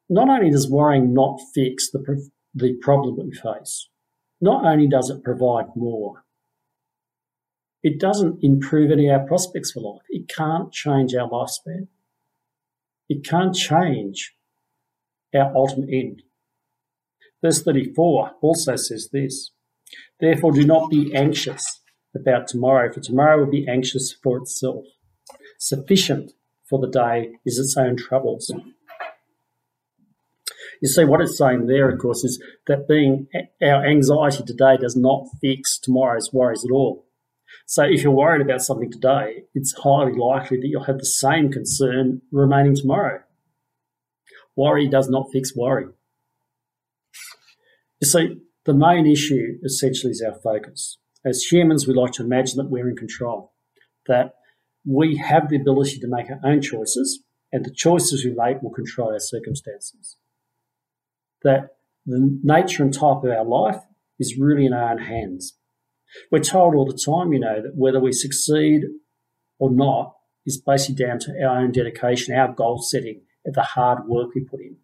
not 0.09 0.29
only 0.29 0.51
does 0.51 0.69
worrying 0.69 1.13
not 1.13 1.39
fix 1.53 1.91
the, 1.91 2.29
the 2.53 2.73
problem 2.81 3.17
we 3.17 3.31
face, 3.31 3.89
not 4.39 4.65
only 4.65 4.87
does 4.87 5.09
it 5.09 5.23
provide 5.23 5.75
more, 5.75 6.23
it 7.83 7.99
doesn't 7.99 8.39
improve 8.43 8.91
any 8.91 9.07
of 9.07 9.21
our 9.21 9.27
prospects 9.27 9.71
for 9.71 9.81
life. 9.81 10.03
It 10.09 10.29
can't 10.29 10.71
change 10.71 11.13
our 11.15 11.29
lifespan. 11.29 11.87
It 13.09 13.23
can't 13.23 13.55
change 13.55 14.33
our 15.33 15.55
ultimate 15.55 15.89
end. 15.91 16.21
Verse 17.41 17.61
34 17.63 18.31
also 18.41 18.75
says 18.75 19.09
this 19.11 19.51
Therefore, 20.19 20.51
do 20.51 20.65
not 20.65 20.89
be 20.89 21.13
anxious 21.15 21.81
about 22.17 22.47
tomorrow, 22.47 22.91
for 22.91 22.99
tomorrow 22.99 23.39
will 23.39 23.51
be 23.51 23.67
anxious 23.67 24.11
for 24.11 24.37
itself. 24.37 24.85
Sufficient 25.59 26.31
for 26.69 26.79
the 26.79 26.87
day 26.87 27.31
is 27.45 27.57
its 27.57 27.77
own 27.77 27.95
troubles. 27.95 28.51
You 30.81 30.89
see, 30.89 31.05
what 31.05 31.21
it's 31.21 31.37
saying 31.37 31.67
there, 31.67 31.89
of 31.89 31.99
course, 31.99 32.23
is 32.23 32.41
that 32.67 32.87
being 32.87 33.27
our 33.61 33.85
anxiety 33.85 34.43
today 34.43 34.77
does 34.77 34.95
not 34.95 35.27
fix 35.41 35.79
tomorrow's 35.79 36.31
worries 36.31 36.63
at 36.63 36.71
all. 36.71 37.05
So 37.65 37.83
if 37.83 38.03
you're 38.03 38.11
worried 38.11 38.41
about 38.41 38.61
something 38.61 38.91
today, 38.91 39.43
it's 39.53 39.73
highly 39.73 40.13
likely 40.13 40.57
that 40.57 40.67
you'll 40.67 40.83
have 40.83 40.99
the 40.99 41.05
same 41.05 41.51
concern 41.51 42.21
remaining 42.31 42.75
tomorrow. 42.75 43.21
Worry 44.55 44.87
does 44.87 45.09
not 45.09 45.29
fix 45.31 45.55
worry. 45.55 45.87
You 47.99 48.07
see, 48.07 48.37
the 48.65 48.73
main 48.73 49.07
issue 49.07 49.57
essentially 49.63 50.11
is 50.11 50.21
our 50.21 50.35
focus. 50.35 50.97
As 51.27 51.43
humans, 51.43 51.85
we 51.85 51.93
like 51.93 52.13
to 52.13 52.23
imagine 52.23 52.55
that 52.57 52.69
we're 52.69 52.89
in 52.89 52.95
control, 52.95 53.51
that 54.07 54.35
we 54.85 55.17
have 55.17 55.49
the 55.49 55.57
ability 55.57 55.99
to 55.99 56.07
make 56.07 56.29
our 56.29 56.39
own 56.43 56.61
choices, 56.61 57.21
and 57.51 57.65
the 57.65 57.73
choices 57.73 58.23
we 58.23 58.31
make 58.31 58.61
will 58.61 58.71
control 58.71 59.11
our 59.11 59.19
circumstances. 59.19 60.15
That 61.43 61.75
the 62.05 62.39
nature 62.43 62.83
and 62.83 62.93
type 62.93 63.23
of 63.23 63.29
our 63.29 63.43
life 63.43 63.81
is 64.17 64.37
really 64.39 64.65
in 64.65 64.73
our 64.73 64.91
own 64.91 64.99
hands. 64.99 65.57
We're 66.31 66.39
told 66.39 66.75
all 66.75 66.85
the 66.85 66.97
time, 66.97 67.33
you 67.33 67.39
know, 67.39 67.61
that 67.61 67.75
whether 67.75 67.99
we 67.99 68.13
succeed 68.13 68.83
or 69.59 69.69
not 69.69 70.15
is 70.45 70.61
basically 70.61 71.03
down 71.03 71.19
to 71.19 71.43
our 71.43 71.59
own 71.59 71.73
dedication, 71.73 72.33
our 72.33 72.53
goal 72.53 72.81
setting, 72.81 73.23
and 73.43 73.53
the 73.53 73.63
hard 73.63 74.07
work 74.07 74.29
we 74.33 74.45
put 74.45 74.61
in. 74.61 74.77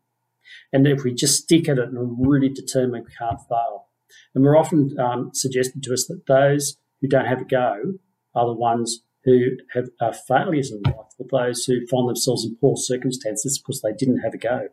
And 0.74 0.86
if 0.86 1.06
we 1.06 1.14
just 1.14 1.44
stick 1.44 1.70
at 1.70 1.78
it 1.78 1.88
and 1.88 1.98
are 1.98 2.30
really 2.30 2.50
determined, 2.50 3.06
we 3.06 3.16
can't 3.18 3.40
fail. 3.48 3.88
And 4.34 4.44
we're 4.44 4.58
often 4.58 4.98
um, 5.00 5.32
suggested 5.34 5.84
to 5.84 5.94
us 5.94 6.06
that 6.08 6.26
those 6.28 6.78
who 7.02 7.08
don't 7.08 7.26
have 7.26 7.42
a 7.42 7.46
go 7.46 7.94
are 8.36 8.48
the 8.48 8.54
ones 8.54 9.04
who 9.26 9.52
have 9.74 9.90
uh, 10.02 10.12
failures 10.12 10.72
in 10.72 10.82
life, 10.84 11.12
or 11.18 11.28
those 11.32 11.66
who 11.66 11.86
find 11.88 12.10
themselves 12.10 12.46
in 12.46 12.58
poor 12.60 12.76
circumstances 12.76 13.58
because 13.58 13.82
they 13.82 13.94
didn't 13.94 14.20
have 14.20 14.34
a 14.34 14.38
go. 14.38 14.68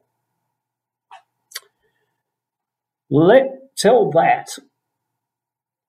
Let 3.08 3.76
tell 3.76 4.10
that 4.10 4.48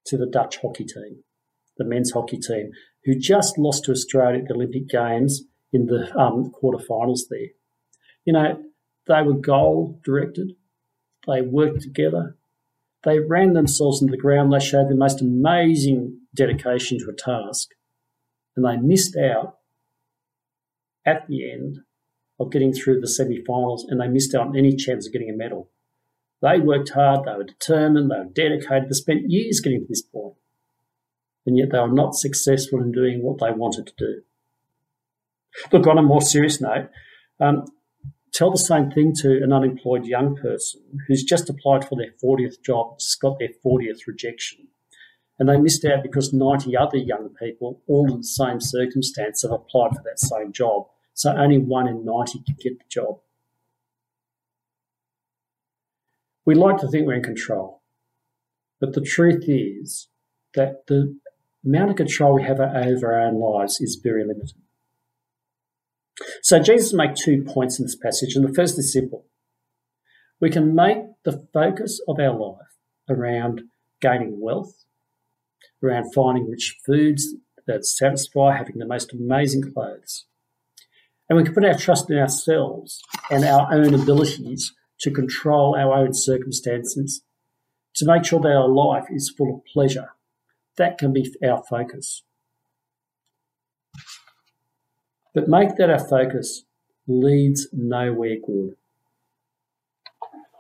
to 0.06 0.18
the 0.18 0.26
Dutch 0.26 0.58
hockey 0.58 0.86
team, 0.86 1.24
the 1.78 1.86
men's 1.86 2.12
hockey 2.12 2.38
team, 2.38 2.72
who 3.06 3.16
just 3.18 3.58
lost 3.58 3.86
to 3.86 3.92
Australia 3.92 4.40
at 4.40 4.48
the 4.48 4.54
Olympic 4.54 4.88
Games 4.88 5.44
in 5.74 5.86
the 5.88 6.12
um, 6.18 6.52
quarterfinals 6.52 7.22
there. 7.30 7.50
You 8.26 8.34
know, 8.34 8.64
they 9.08 9.22
were 9.22 9.34
goal 9.34 10.00
directed, 10.04 10.54
they 11.28 11.42
worked 11.42 11.82
together, 11.82 12.38
they 13.04 13.20
ran 13.20 13.54
themselves 13.54 14.02
into 14.02 14.12
the 14.12 14.22
ground, 14.22 14.54
they 14.54 14.60
showed 14.60 14.90
the 14.90 14.96
most 14.96 15.22
amazing 15.22 16.20
dedication 16.36 17.00
to 17.00 17.10
a 17.10 17.16
task, 17.16 17.70
and 18.56 18.66
they 18.66 18.78
missed 18.78 19.18
out 19.18 19.58
at 21.06 21.28
the 21.28 21.52
end 21.52 21.80
of 22.40 22.52
getting 22.52 22.74
through 22.74 23.00
the 23.00 23.08
semi 23.08 23.44
finals 23.46 23.86
and 23.88 24.00
they 24.00 24.08
missed 24.08 24.34
out 24.36 24.48
on 24.48 24.58
any 24.58 24.76
chance 24.76 25.08
of 25.08 25.14
getting 25.14 25.30
a 25.30 25.34
medal. 25.34 25.70
They 26.42 26.60
worked 26.60 26.90
hard, 26.90 27.26
they 27.26 27.38
were 27.38 27.44
determined, 27.44 28.10
they 28.10 28.18
were 28.18 28.34
dedicated, 28.34 28.90
they 28.90 28.94
spent 28.94 29.30
years 29.30 29.60
getting 29.60 29.82
to 29.82 29.86
this 29.88 30.02
point, 30.02 30.34
and 31.46 31.58
yet 31.58 31.70
they 31.72 31.80
were 31.80 31.88
not 31.88 32.16
successful 32.16 32.82
in 32.82 32.92
doing 32.92 33.22
what 33.22 33.40
they 33.40 33.52
wanted 33.56 33.88
to 33.88 33.94
do. 33.98 34.22
Look, 35.72 35.86
on 35.86 36.00
a 36.00 36.02
more 36.02 36.22
serious 36.22 36.60
note, 36.60 36.90
um, 37.40 37.66
tell 38.34 38.52
the 38.52 38.58
same 38.58 38.90
thing 38.92 39.14
to 39.18 39.42
an 39.44 39.52
unemployed 39.52 40.06
young 40.06 40.36
person 40.36 40.82
who's 41.08 41.24
just 41.24 41.50
applied 41.50 41.88
for 41.88 41.96
their 41.96 42.14
40th 42.24 42.62
job, 42.64 43.00
just 43.00 43.20
got 43.20 43.40
their 43.40 43.50
40th 43.66 44.08
rejection. 44.08 44.68
And 45.38 45.50
they 45.50 45.58
missed 45.58 45.86
out 45.86 46.04
because 46.04 46.34
90 46.34 46.78
other 46.78 46.98
young 46.98 47.30
people, 47.30 47.82
all 47.88 48.12
in 48.12 48.20
the 48.20 48.24
same 48.24 48.62
circumstance, 48.62 49.42
have 49.42 49.52
applied 49.52 49.92
for 49.96 50.04
that 50.04 50.20
same 50.20 50.52
job. 50.52 50.88
So 51.14 51.36
only 51.36 51.58
one 51.58 51.88
in 51.88 52.06
90 52.06 52.44
can 52.46 52.56
get 52.60 52.78
the 52.78 52.86
job. 52.90 53.20
We 56.46 56.56
like 56.56 56.78
to 56.78 56.88
think 56.88 57.06
we're 57.06 57.16
in 57.16 57.24
control, 57.24 57.82
but 58.80 58.94
the 58.94 59.02
truth 59.02 59.44
is 59.48 60.08
that 60.56 60.88
the 60.88 61.18
amount 61.64 61.92
of 61.92 61.96
control 61.96 62.34
we 62.34 62.44
have 62.44 62.60
over 62.60 63.14
our 63.14 63.22
own 63.22 63.40
lives 63.40 63.80
is 63.80 64.00
very 64.04 64.24
limited. 64.24 64.58
So 66.42 66.60
Jesus 66.60 66.94
makes 66.94 67.24
two 67.24 67.44
points 67.44 67.80
in 67.80 67.86
this 67.86 67.96
passage, 67.96 68.36
and 68.36 68.48
the 68.48 68.54
first 68.54 68.78
is 68.78 68.94
simple. 68.94 69.26
We 70.40 70.50
can 70.50 70.74
make 70.74 70.98
the 71.24 71.48
focus 71.54 72.02
of 72.08 72.20
our 72.20 72.38
life 72.38 72.76
around 73.10 73.62
gaining 74.02 74.42
wealth, 74.42 74.86
around 75.84 76.14
finding 76.14 76.50
rich 76.50 76.78
foods 76.86 77.36
that 77.68 77.86
satisfy, 77.86 78.58
having 78.58 78.78
the 78.78 78.88
most 78.88 79.14
amazing 79.14 79.72
clothes. 79.74 80.26
And 81.30 81.38
we 81.38 81.44
can 81.44 81.54
put 81.54 81.66
our 81.66 81.78
trust 81.78 82.10
in 82.10 82.18
ourselves 82.18 83.02
and 83.30 83.46
our 83.46 83.72
own 83.72 83.94
abilities 83.94 84.74
to 85.02 85.12
control 85.12 85.76
our 85.76 85.94
own 85.94 86.14
circumstances, 86.14 87.24
to 87.96 88.06
make 88.06 88.26
sure 88.26 88.40
that 88.40 88.52
our 88.52 88.68
life 88.68 89.06
is 89.10 89.34
full 89.38 89.56
of 89.56 89.66
pleasure. 89.72 90.10
That 90.78 90.98
can 90.98 91.14
be 91.14 91.34
our 91.48 91.64
focus. 91.70 92.24
But 95.34 95.48
make 95.48 95.78
that 95.78 95.90
our 95.90 96.06
focus 96.08 96.66
leads 97.08 97.68
nowhere 97.72 98.38
good. 98.46 98.76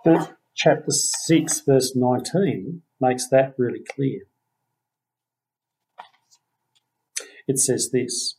But 0.03 0.35
chapter 0.55 0.91
6, 0.91 1.61
verse 1.61 1.95
19 1.95 2.81
makes 2.99 3.27
that 3.29 3.53
really 3.57 3.83
clear. 3.93 4.21
It 7.47 7.59
says 7.59 7.89
this 7.91 8.35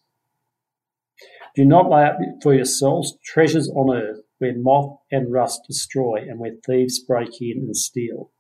Do 1.55 1.65
not 1.65 1.91
lay 1.91 2.05
up 2.05 2.17
for 2.43 2.55
yourselves 2.55 3.19
treasures 3.25 3.69
on 3.69 3.95
earth 3.95 4.21
where 4.39 4.57
moth 4.57 4.99
and 5.11 5.33
rust 5.33 5.61
destroy 5.69 6.17
and 6.17 6.41
where 6.41 6.53
thieves 6.67 6.99
break 6.99 7.41
in 7.41 7.59
and 7.59 7.77
steal. 7.77 8.33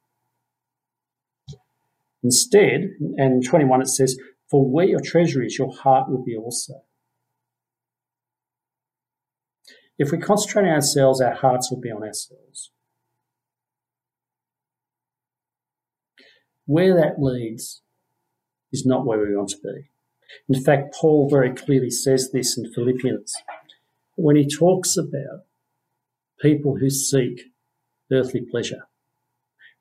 Instead, 2.24 2.90
and 3.16 3.44
21 3.44 3.82
it 3.82 3.88
says, 3.88 4.16
For 4.50 4.68
where 4.68 4.86
your 4.86 5.00
treasure 5.00 5.42
is, 5.42 5.58
your 5.58 5.72
heart 5.72 6.10
will 6.10 6.24
be 6.24 6.36
also. 6.36 6.82
If 9.98 10.10
we 10.10 10.18
concentrate 10.18 10.64
on 10.64 10.74
ourselves, 10.74 11.20
our 11.20 11.34
hearts 11.34 11.70
will 11.70 11.80
be 11.80 11.90
on 11.90 12.02
ourselves. 12.02 12.70
Where 16.66 16.94
that 16.94 17.20
leads 17.20 17.82
is 18.72 18.86
not 18.86 19.04
where 19.04 19.18
we 19.18 19.36
want 19.36 19.50
to 19.50 19.58
be. 19.62 19.90
In 20.48 20.62
fact, 20.62 20.94
Paul 20.98 21.28
very 21.28 21.52
clearly 21.52 21.90
says 21.90 22.30
this 22.32 22.56
in 22.56 22.72
Philippians 22.72 23.34
when 24.16 24.36
he 24.36 24.46
talks 24.46 24.96
about 24.96 25.44
people 26.40 26.76
who 26.76 26.90
seek 26.90 27.42
earthly 28.10 28.40
pleasure. 28.40 28.86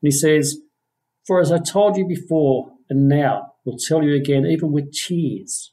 And 0.02 0.08
he 0.08 0.12
says, 0.12 0.58
For 1.26 1.40
as 1.40 1.52
I 1.52 1.60
told 1.60 1.98
you 1.98 2.06
before, 2.06 2.74
and 2.90 3.08
now 3.08 3.54
will 3.66 3.78
tell 3.78 4.04
you 4.04 4.16
again, 4.16 4.46
even 4.46 4.72
with 4.72 4.94
tears. 4.94 5.72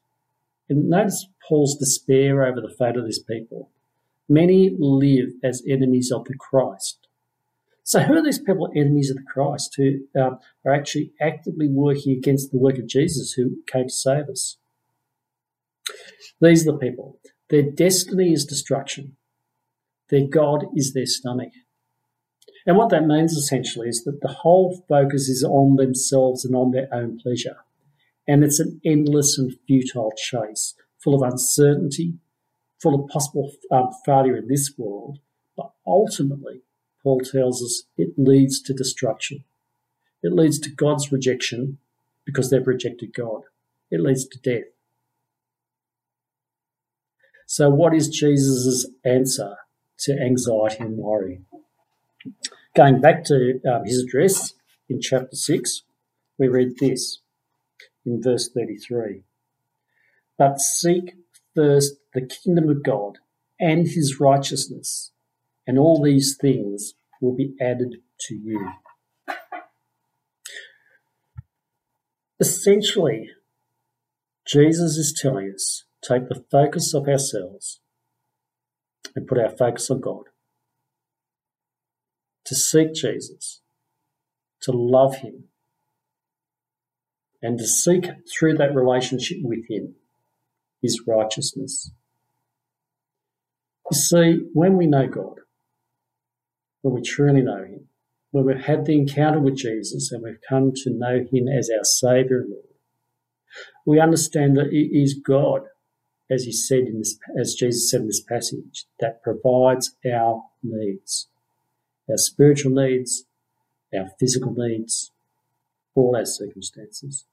And 0.68 0.88
notice 0.88 1.27
Paul's 1.48 1.77
despair 1.77 2.44
over 2.44 2.61
the 2.61 2.74
fate 2.79 2.96
of 2.96 3.07
this 3.07 3.22
people. 3.22 3.70
Many 4.28 4.76
live 4.78 5.30
as 5.42 5.62
enemies 5.66 6.12
of 6.12 6.24
the 6.24 6.34
Christ. 6.34 7.06
So, 7.82 8.00
who 8.00 8.18
are 8.18 8.22
these 8.22 8.38
people, 8.38 8.70
enemies 8.76 9.10
of 9.10 9.16
the 9.16 9.22
Christ, 9.22 9.74
who 9.76 10.00
um, 10.20 10.38
are 10.66 10.74
actually 10.74 11.12
actively 11.20 11.68
working 11.68 12.12
against 12.12 12.50
the 12.50 12.58
work 12.58 12.78
of 12.78 12.86
Jesus 12.86 13.32
who 13.32 13.62
came 13.66 13.86
to 13.86 13.92
save 13.92 14.28
us? 14.28 14.58
These 16.40 16.68
are 16.68 16.72
the 16.72 16.78
people. 16.78 17.18
Their 17.48 17.62
destiny 17.62 18.32
is 18.32 18.44
destruction. 18.44 19.16
Their 20.10 20.26
God 20.26 20.66
is 20.76 20.92
their 20.92 21.06
stomach. 21.06 21.52
And 22.66 22.76
what 22.76 22.90
that 22.90 23.06
means 23.06 23.32
essentially 23.32 23.88
is 23.88 24.04
that 24.04 24.20
the 24.20 24.28
whole 24.28 24.84
focus 24.88 25.28
is 25.28 25.42
on 25.42 25.76
themselves 25.76 26.44
and 26.44 26.54
on 26.54 26.72
their 26.72 26.88
own 26.92 27.18
pleasure. 27.18 27.56
And 28.26 28.44
it's 28.44 28.60
an 28.60 28.80
endless 28.84 29.38
and 29.38 29.56
futile 29.66 30.12
chase, 30.14 30.74
full 30.98 31.14
of 31.14 31.22
uncertainty, 31.22 32.18
full 32.80 32.94
of 32.94 33.08
possible 33.08 33.52
um, 33.70 33.90
failure 34.04 34.36
in 34.36 34.48
this 34.48 34.72
world. 34.76 35.18
But 35.56 35.72
ultimately, 35.86 36.62
Paul 37.02 37.20
tells 37.20 37.62
us 37.62 37.84
it 37.96 38.10
leads 38.16 38.60
to 38.62 38.74
destruction. 38.74 39.44
It 40.22 40.32
leads 40.32 40.58
to 40.60 40.70
God's 40.70 41.12
rejection 41.12 41.78
because 42.24 42.50
they've 42.50 42.66
rejected 42.66 43.14
God. 43.14 43.42
It 43.90 44.00
leads 44.00 44.26
to 44.26 44.38
death. 44.38 44.68
So, 47.46 47.70
what 47.70 47.94
is 47.94 48.08
Jesus' 48.08 48.86
answer 49.04 49.56
to 50.00 50.12
anxiety 50.20 50.76
and 50.80 50.98
worry? 50.98 51.40
Going 52.76 53.00
back 53.00 53.24
to 53.24 53.60
um, 53.66 53.84
his 53.86 54.02
address 54.02 54.52
in 54.88 55.00
chapter 55.00 55.34
6, 55.34 55.82
we 56.36 56.48
read 56.48 56.78
this 56.78 57.20
in 58.04 58.22
verse 58.22 58.50
33 58.54 59.22
But 60.36 60.60
seek 60.60 61.16
first 61.58 61.94
the 62.14 62.24
kingdom 62.24 62.68
of 62.68 62.84
God 62.84 63.18
and 63.58 63.88
his 63.88 64.20
righteousness, 64.20 65.10
and 65.66 65.76
all 65.76 66.00
these 66.00 66.36
things 66.40 66.94
will 67.20 67.34
be 67.34 67.54
added 67.60 67.96
to 68.20 68.34
you. 68.34 68.70
Essentially, 72.38 73.30
Jesus 74.46 74.96
is 74.96 75.18
telling 75.20 75.52
us 75.52 75.84
take 76.00 76.28
the 76.28 76.44
focus 76.48 76.94
of 76.94 77.08
ourselves 77.08 77.80
and 79.16 79.26
put 79.26 79.38
our 79.38 79.50
focus 79.50 79.90
on 79.90 80.00
God. 80.00 80.26
To 82.44 82.54
seek 82.54 82.94
Jesus, 82.94 83.62
to 84.62 84.70
love 84.70 85.16
Him, 85.16 85.48
and 87.42 87.58
to 87.58 87.66
seek 87.66 88.06
through 88.32 88.54
that 88.58 88.74
relationship 88.74 89.38
with 89.42 89.68
Him 89.68 89.96
His 90.82 91.02
righteousness. 91.06 91.90
You 93.90 93.96
see, 93.96 94.38
when 94.52 94.76
we 94.76 94.86
know 94.86 95.06
God, 95.06 95.40
when 96.82 96.94
we 96.94 97.02
truly 97.02 97.42
know 97.42 97.64
Him, 97.64 97.88
when 98.30 98.44
we've 98.44 98.64
had 98.64 98.84
the 98.84 98.98
encounter 98.98 99.40
with 99.40 99.56
Jesus 99.56 100.12
and 100.12 100.22
we've 100.22 100.40
come 100.48 100.72
to 100.74 100.90
know 100.90 101.24
Him 101.32 101.48
as 101.48 101.70
our 101.70 101.84
Saviour 101.84 102.40
and 102.40 102.50
Lord, 102.50 102.64
we 103.86 104.00
understand 104.00 104.56
that 104.56 104.68
it 104.72 104.96
is 104.96 105.14
God 105.14 105.62
as 106.30 106.44
he 106.44 106.52
said 106.52 106.80
in 106.80 106.98
this, 106.98 107.18
as 107.40 107.54
Jesus 107.54 107.90
said 107.90 108.02
in 108.02 108.06
this 108.06 108.22
passage, 108.22 108.86
that 109.00 109.22
provides 109.22 109.96
our 110.12 110.42
needs, 110.62 111.28
our 112.08 112.18
spiritual 112.18 112.72
needs, 112.72 113.24
our 113.96 114.10
physical 114.20 114.52
needs, 114.54 115.12
all 115.94 116.14
our 116.14 116.26
circumstances. 116.26 117.24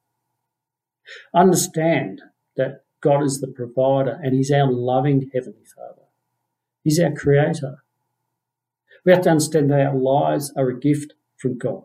Understand 1.36 2.22
that 2.56 2.85
God 3.06 3.24
is 3.24 3.40
the 3.40 3.48
provider 3.48 4.20
and 4.24 4.34
He's 4.34 4.52
our 4.52 4.72
loving 4.72 5.30
Heavenly 5.32 5.64
Father. 5.76 6.08
He's 6.84 7.00
our 7.00 7.12
Creator. 7.12 7.84
We 9.06 9.12
have 9.12 9.22
to 9.22 9.30
understand 9.30 9.70
that 9.70 9.86
our 9.86 9.96
lives 9.96 10.52
are 10.58 10.70
a 10.70 10.80
gift 10.80 11.14
from 11.38 11.60
God. 11.60 11.84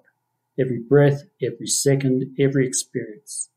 Every 0.58 0.78
breath, 0.78 1.24
every 1.42 1.66
second, 1.66 2.34
every 2.40 2.66
experience. 2.66 3.50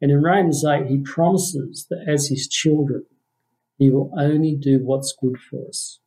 And 0.00 0.10
in 0.10 0.22
Romans 0.22 0.64
8, 0.64 0.86
he 0.86 0.98
promises 0.98 1.86
that 1.90 2.06
as 2.08 2.28
his 2.28 2.48
children, 2.48 3.04
he 3.76 3.90
will 3.90 4.10
only 4.18 4.56
do 4.56 4.78
what's 4.82 5.14
good 5.20 5.38
for 5.38 5.68
us. 5.68 6.00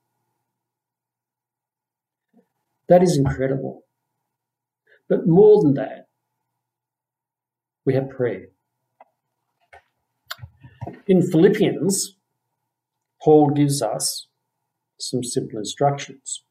That 2.89 3.03
is 3.03 3.15
incredible. 3.15 3.83
But 5.07 5.27
more 5.27 5.61
than 5.61 5.75
that, 5.75 6.07
we 7.85 7.93
have 7.93 8.09
prayer. 8.09 8.50
In 11.07 11.21
Philippians, 11.21 12.17
Paul 13.23 13.51
gives 13.51 13.81
us 13.81 14.27
some 14.99 15.23
simple 15.23 15.59
instructions. 15.59 16.43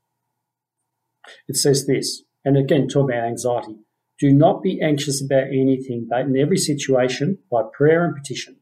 It 1.49 1.57
says 1.57 1.87
this, 1.87 2.23
and 2.45 2.57
again, 2.57 2.89
talk 2.89 3.11
about 3.11 3.25
anxiety. 3.25 3.77
Do 4.19 4.33
not 4.33 4.63
be 4.63 4.81
anxious 4.83 5.25
about 5.25 5.49
anything, 5.49 6.07
but 6.09 6.23
in 6.23 6.37
every 6.37 6.59
situation, 6.59 7.39
by 7.51 7.63
prayer 7.73 8.05
and 8.05 8.15
petition, 8.15 8.57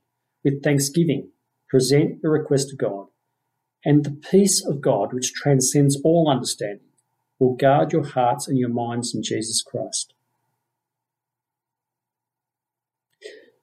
with 0.44 0.62
thanksgiving, 0.62 1.30
present 1.68 2.20
your 2.22 2.32
request 2.32 2.70
to 2.70 2.76
God. 2.76 3.06
And 3.84 4.04
the 4.04 4.10
peace 4.30 4.64
of 4.64 4.80
God, 4.80 5.12
which 5.12 5.32
transcends 5.32 6.00
all 6.04 6.30
understanding, 6.30 6.86
will 7.38 7.56
guard 7.56 7.92
your 7.92 8.06
hearts 8.06 8.48
and 8.48 8.58
your 8.58 8.68
minds 8.68 9.14
in 9.14 9.22
Jesus 9.22 9.62
Christ. 9.62 10.14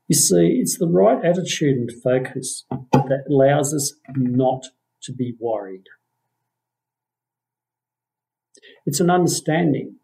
You 0.07 0.15
see, 0.15 0.59
it's 0.61 0.77
the 0.77 0.87
right 0.87 1.23
attitude 1.23 1.77
and 1.77 1.91
focus 2.03 2.65
that 2.91 3.23
allows 3.27 3.73
us 3.73 3.93
not 4.15 4.65
to 5.03 5.11
be 5.11 5.35
worried. 5.39 5.85
It's 8.85 8.99
an 8.99 9.09
understanding 9.09 9.95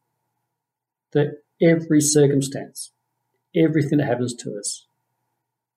that 1.11 1.41
every 1.61 2.01
circumstance, 2.01 2.91
everything 3.55 3.99
that 3.99 4.07
happens 4.07 4.33
to 4.35 4.57
us 4.57 4.87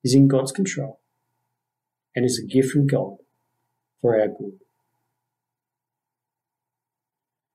is 0.02 0.14
in 0.14 0.28
God's 0.28 0.52
control 0.52 1.00
and 2.16 2.24
is 2.24 2.38
a 2.38 2.46
gift 2.46 2.70
from 2.70 2.86
God 2.86 3.16
for 4.00 4.18
our 4.18 4.28
good. 4.28 4.60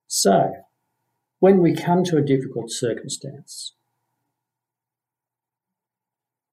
So, 0.08 0.51
when 1.39 1.62
we 1.62 1.75
come 1.75 2.03
to 2.05 2.17
a 2.17 2.21
difficult 2.21 2.71
circumstance, 2.71 3.73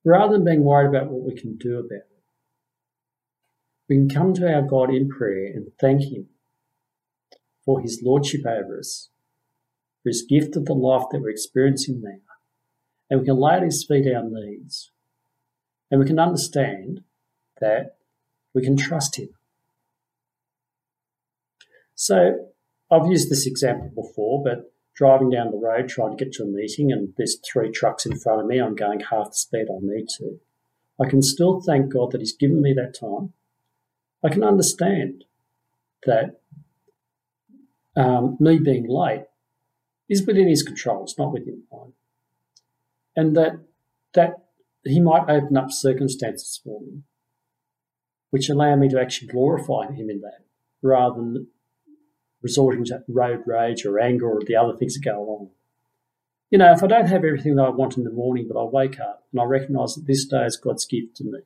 rather 0.07 0.35
than 0.35 0.45
being 0.45 0.65
worried 0.65 0.89
about 0.89 1.11
what 1.11 1.23
we 1.23 1.39
can 1.39 1.57
do 1.57 1.79
about 1.79 1.91
it, 1.93 2.23
we 3.89 3.97
can 3.97 4.09
come 4.09 4.33
to 4.35 4.51
our 4.51 4.63
God 4.63 4.89
in 4.89 5.09
prayer 5.09 5.53
and 5.55 5.69
thank 5.79 6.03
Him 6.03 6.29
for 7.65 7.83
His 7.83 8.01
Lordship 8.03 8.47
over 8.47 8.79
us 8.79 9.11
for 10.07 10.11
his 10.11 10.23
gift 10.23 10.55
of 10.55 10.67
the 10.67 10.73
life 10.73 11.03
that 11.11 11.21
we're 11.21 11.31
experiencing 11.31 12.01
now. 12.01 12.21
And 13.11 13.19
we 13.19 13.27
can 13.27 13.41
lay 13.41 13.55
at 13.55 13.65
his 13.65 13.85
feet 13.85 14.07
our 14.07 14.23
needs. 14.23 14.93
And 15.91 15.99
we 15.99 16.07
can 16.07 16.21
understand 16.21 17.01
that 17.61 17.97
we 18.55 18.63
can 18.63 18.77
trust 18.77 19.19
him. 19.19 19.31
So 21.97 22.51
I've 22.89 23.09
used 23.09 23.31
this 23.31 23.49
example 23.49 23.91
before, 23.97 24.45
but 24.45 24.73
driving 24.97 25.31
down 25.31 25.51
the 25.51 25.59
road 25.59 25.89
trying 25.89 26.17
to 26.17 26.25
get 26.25 26.33
to 26.33 26.43
a 26.43 26.47
meeting 26.47 26.91
and 26.91 27.13
there's 27.17 27.39
three 27.41 27.71
trucks 27.71 28.07
in 28.07 28.19
front 28.19 28.41
of 28.41 28.47
me, 28.47 28.59
I'm 28.59 28.75
going 28.75 29.01
half 29.01 29.29
the 29.29 29.37
speed 29.37 29.67
I 29.71 29.79
need 29.81 30.09
to. 30.19 30.41
I 31.01 31.09
can 31.09 31.23
still 31.23 31.61
thank 31.61 31.93
God 31.93 32.13
that 32.13 32.21
He's 32.23 32.35
given 32.35 32.63
me 32.63 32.73
that 32.73 32.99
time. 32.99 33.35
I 34.25 34.31
can 34.31 34.43
understand 34.43 35.25
that 36.07 36.41
um, 37.95 38.37
me 38.41 38.59
being 38.59 38.89
late 38.89 39.25
is 40.09 40.27
within 40.27 40.49
his 40.49 40.63
control. 40.63 41.03
It's 41.03 41.19
not 41.19 41.33
within 41.33 41.63
mine. 41.73 41.93
And 43.15 43.37
that 43.37 43.53
that 44.15 44.35
he 44.85 45.01
might 45.01 45.29
open 45.29 45.57
up 45.57 45.71
circumstances 45.71 46.61
for 46.63 46.81
me, 46.81 47.03
which 48.31 48.49
allow 48.49 48.77
me 48.77 48.89
to 48.89 49.01
actually 49.01 49.29
glorify 49.29 49.87
him 49.87 50.09
in 50.11 50.21
that, 50.21 50.45
rather 50.83 51.17
than 51.17 51.49
resorting 52.47 52.85
to 52.85 53.03
road 53.09 53.43
rage 53.45 53.85
or 53.85 53.99
anger 53.99 54.29
or 54.29 54.41
the 54.47 54.55
other 54.55 54.77
things 54.77 54.95
that 54.95 55.05
go 55.05 55.19
along. 55.19 55.51
You 56.51 56.59
know, 56.59 56.71
if 56.71 56.81
I 56.81 56.87
don't 56.87 57.09
have 57.09 57.25
everything 57.25 57.57
that 57.57 57.65
I 57.65 57.71
want 57.71 57.97
in 57.97 58.05
the 58.05 58.21
morning, 58.23 58.47
but 58.49 58.61
I 58.61 58.63
wake 58.63 59.01
up 59.01 59.25
and 59.33 59.41
I 59.41 59.45
recognise 59.45 59.97
that 59.97 60.07
this 60.07 60.25
day 60.25 60.45
is 60.45 60.57
God's 60.57 60.87
gift 60.87 61.17
to 61.17 61.25
me, 61.25 61.41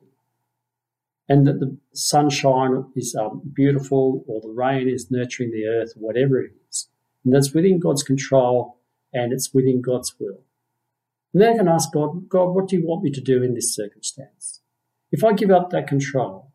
and 1.27 1.47
that 1.47 1.59
the 1.59 1.75
sunshine 1.93 2.85
is 2.95 3.15
um, 3.15 3.41
beautiful 3.51 4.23
or 4.27 4.41
the 4.41 4.55
rain 4.63 4.87
is 4.87 5.09
nurturing 5.09 5.49
the 5.49 5.65
earth 5.65 5.93
whatever 5.95 6.39
it 6.39 6.51
is, 6.69 6.87
and 7.25 7.33
that's 7.33 7.51
within 7.51 7.79
God's 7.79 8.03
control 8.03 8.77
and 9.11 9.33
it's 9.33 9.53
within 9.53 9.81
God's 9.81 10.13
will. 10.19 10.41
And 11.33 11.41
then 11.41 11.53
I 11.53 11.57
can 11.57 11.67
ask 11.67 11.91
God, 11.91 12.29
God, 12.29 12.53
what 12.53 12.67
do 12.67 12.75
you 12.77 12.85
want 12.85 13.03
me 13.03 13.11
to 13.11 13.21
do 13.21 13.41
in 13.41 13.55
this 13.55 13.73
circumstance? 13.73 14.61
If 15.11 15.23
I 15.23 15.33
give 15.33 15.51
up 15.51 15.71
that 15.71 15.87
control, 15.87 16.50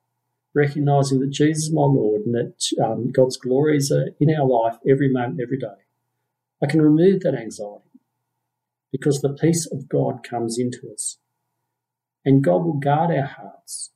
recognizing 0.56 1.20
that 1.20 1.30
Jesus 1.30 1.64
is 1.64 1.72
my 1.72 1.82
Lord 1.82 2.22
and 2.22 2.34
that 2.34 2.54
um, 2.82 3.12
God's 3.12 3.36
glories 3.36 3.92
are 3.92 4.08
in 4.18 4.34
our 4.34 4.46
life 4.46 4.78
every 4.88 5.12
moment, 5.12 5.40
every 5.40 5.58
day, 5.58 5.84
I 6.62 6.66
can 6.66 6.80
remove 6.80 7.20
that 7.20 7.34
anxiety 7.34 8.00
because 8.90 9.20
the 9.20 9.34
peace 9.34 9.66
of 9.70 9.88
God 9.88 10.24
comes 10.28 10.58
into 10.58 10.90
us. 10.90 11.18
And 12.24 12.42
God 12.42 12.64
will 12.64 12.80
guard 12.80 13.10
our 13.10 13.26
hearts 13.26 13.90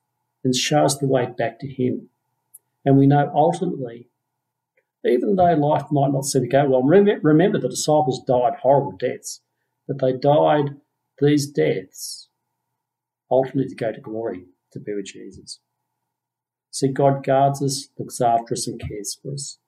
and 0.45 0.55
show 0.55 0.85
us 0.85 0.99
the 0.99 1.07
way 1.07 1.27
back 1.27 1.59
to 1.61 1.67
Him. 1.67 2.11
And 2.85 2.99
we 2.99 3.07
know 3.07 3.33
ultimately, 3.35 4.09
even 5.05 5.37
though 5.37 5.55
life 5.55 5.87
might 5.91 6.13
not 6.13 6.27
seem 6.27 6.43
to 6.43 6.49
go 6.49 6.69
well, 6.69 6.83
remember 6.83 7.59
the 7.59 7.69
disciples 7.69 8.23
died 8.27 8.59
horrible 8.61 8.93
deaths, 8.93 9.41
but 9.89 9.99
they 9.99 10.13
died 10.13 10.77
these 11.21 11.49
deaths 11.49 12.29
ultimately 13.31 13.69
to 13.69 13.75
go 13.75 13.93
to 13.93 14.01
glory 14.01 14.45
to 14.73 14.79
be 14.79 14.93
with 14.95 15.07
Jesus. 15.07 15.61
So 16.71 16.89
God 16.89 17.25
guards 17.25 17.63
us, 17.63 17.89
looks 17.99 18.21
after 18.21 18.55
us, 18.55 18.67
and 18.67 18.81
cares 18.81 19.19
for 19.21 19.33
us. 19.33 19.59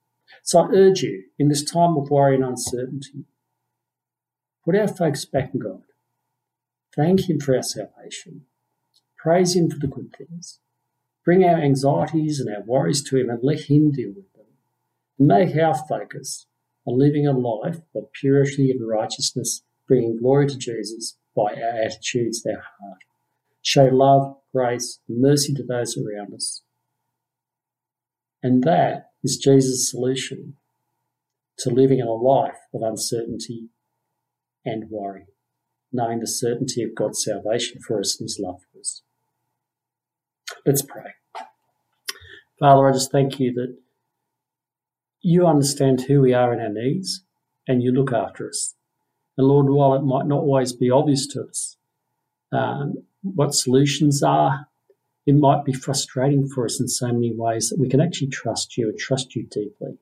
So 0.41 0.59
I 0.59 0.69
urge 0.73 1.01
you, 1.03 1.23
in 1.37 1.49
this 1.49 1.63
time 1.63 1.97
of 1.97 2.09
worry 2.09 2.35
and 2.35 2.43
uncertainty, 2.43 3.25
put 4.63 4.75
our 4.75 4.87
focus 4.87 5.25
back 5.25 5.51
on 5.53 5.59
God. 5.59 5.83
Thank 6.95 7.29
Him 7.29 7.39
for 7.39 7.55
our 7.55 7.63
salvation. 7.63 8.45
Praise 9.17 9.55
Him 9.55 9.69
for 9.69 9.77
the 9.77 9.87
good 9.87 10.15
things. 10.17 10.59
Bring 11.25 11.43
our 11.43 11.61
anxieties 11.61 12.39
and 12.39 12.53
our 12.53 12.63
worries 12.63 13.03
to 13.09 13.17
Him 13.17 13.29
and 13.29 13.39
let 13.41 13.69
Him 13.69 13.91
deal 13.91 14.09
with 14.09 14.31
them. 14.33 14.45
Make 15.19 15.55
our 15.55 15.75
focus 15.75 16.47
on 16.85 16.99
living 16.99 17.25
a 17.27 17.31
life 17.31 17.79
of 17.95 18.11
purity 18.11 18.71
and 18.71 18.85
righteousness, 18.87 19.63
bringing 19.87 20.17
glory 20.17 20.47
to 20.47 20.57
Jesus 20.57 21.17
by 21.35 21.53
our 21.53 21.83
attitudes, 21.85 22.45
our 22.45 22.61
heart. 22.61 23.03
Show 23.61 23.85
love, 23.85 24.35
grace, 24.51 24.99
mercy 25.07 25.53
to 25.53 25.63
those 25.63 25.97
around 25.97 26.33
us. 26.33 26.62
And 28.43 28.63
that 28.63 29.11
is 29.23 29.37
Jesus' 29.37 29.89
solution 29.89 30.57
to 31.59 31.69
living 31.69 31.99
in 31.99 32.07
a 32.07 32.13
life 32.13 32.59
of 32.73 32.81
uncertainty 32.81 33.69
and 34.65 34.89
worry, 34.89 35.27
knowing 35.91 36.19
the 36.19 36.27
certainty 36.27 36.83
of 36.83 36.93
God's 36.93 37.23
salvation 37.23 37.79
for 37.81 37.99
us 37.99 38.19
and 38.19 38.25
His 38.25 38.39
love 38.39 38.59
for 38.71 38.79
us. 38.79 39.01
Let's 40.65 40.81
pray. 40.81 41.11
Father, 42.59 42.87
I 42.87 42.91
just 42.91 43.11
thank 43.11 43.39
you 43.39 43.53
that 43.53 43.77
you 45.21 45.47
understand 45.47 46.01
who 46.01 46.21
we 46.21 46.33
are 46.33 46.53
in 46.53 46.59
our 46.59 46.69
needs 46.69 47.23
and 47.67 47.81
you 47.81 47.91
look 47.91 48.11
after 48.11 48.47
us. 48.47 48.75
And 49.37 49.47
Lord, 49.47 49.69
while 49.69 49.93
it 49.93 50.03
might 50.03 50.27
not 50.27 50.41
always 50.41 50.73
be 50.73 50.91
obvious 50.91 51.25
to 51.27 51.43
us 51.43 51.77
um, 52.51 53.05
what 53.21 53.53
solutions 53.53 54.21
are, 54.21 54.67
it 55.25 55.35
might 55.35 55.63
be 55.63 55.73
frustrating 55.73 56.47
for 56.47 56.65
us 56.65 56.79
in 56.79 56.87
so 56.87 57.07
many 57.07 57.33
ways 57.33 57.69
that 57.69 57.79
we 57.79 57.89
can 57.89 58.01
actually 58.01 58.27
trust 58.27 58.77
you 58.77 58.89
and 58.89 58.97
trust 58.97 59.35
you 59.35 59.43
deeply. 59.43 59.97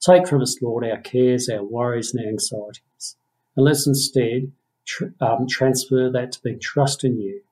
Take 0.00 0.26
from 0.26 0.42
us, 0.42 0.60
Lord, 0.60 0.84
our 0.84 0.98
cares, 0.98 1.48
our 1.48 1.62
worries, 1.62 2.14
and 2.14 2.24
our 2.24 2.30
anxieties, 2.30 3.16
and 3.56 3.64
let's 3.64 3.86
instead 3.86 4.52
tr- 4.86 5.06
um, 5.20 5.46
transfer 5.48 6.10
that 6.10 6.32
to 6.32 6.40
being 6.42 6.58
trust 6.60 7.04
in 7.04 7.20
you, 7.20 7.42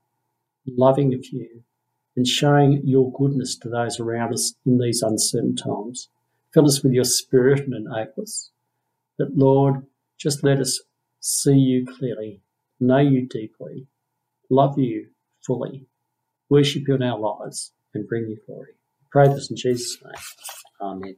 loving 0.66 1.14
of 1.14 1.27
you, 1.27 1.62
and 2.16 2.27
showing 2.27 2.81
your 2.85 3.12
goodness 3.12 3.57
to 3.59 3.69
those 3.69 4.01
around 4.01 4.33
us 4.33 4.55
in 4.66 4.79
these 4.79 5.03
uncertain 5.03 5.55
times. 5.55 6.09
Fill 6.53 6.66
us 6.66 6.83
with 6.83 6.93
your 6.93 7.05
spirit 7.05 7.61
and 7.61 7.75
enable 7.75 8.23
us. 8.23 8.51
That, 9.19 9.37
Lord, 9.37 9.87
just 10.19 10.43
let 10.43 10.59
us 10.59 10.81
see 11.21 11.55
you 11.55 11.87
clearly, 11.87 12.40
know 12.81 12.99
you 12.99 13.27
deeply, 13.27 13.87
love 14.49 14.79
you 14.79 15.09
fully, 15.47 15.87
worship 16.51 16.85
you 16.89 16.95
in 16.97 17.03
our 17.03 17.19
lives, 17.19 17.73
and 17.95 18.09
bring 18.09 18.25
you 18.29 18.39
glory. 18.47 18.75
pray 19.11 19.29
this 19.29 19.51
in 19.51 19.57
Jesus' 19.57 19.99
name. 20.05 20.15
Amen. 20.81 21.17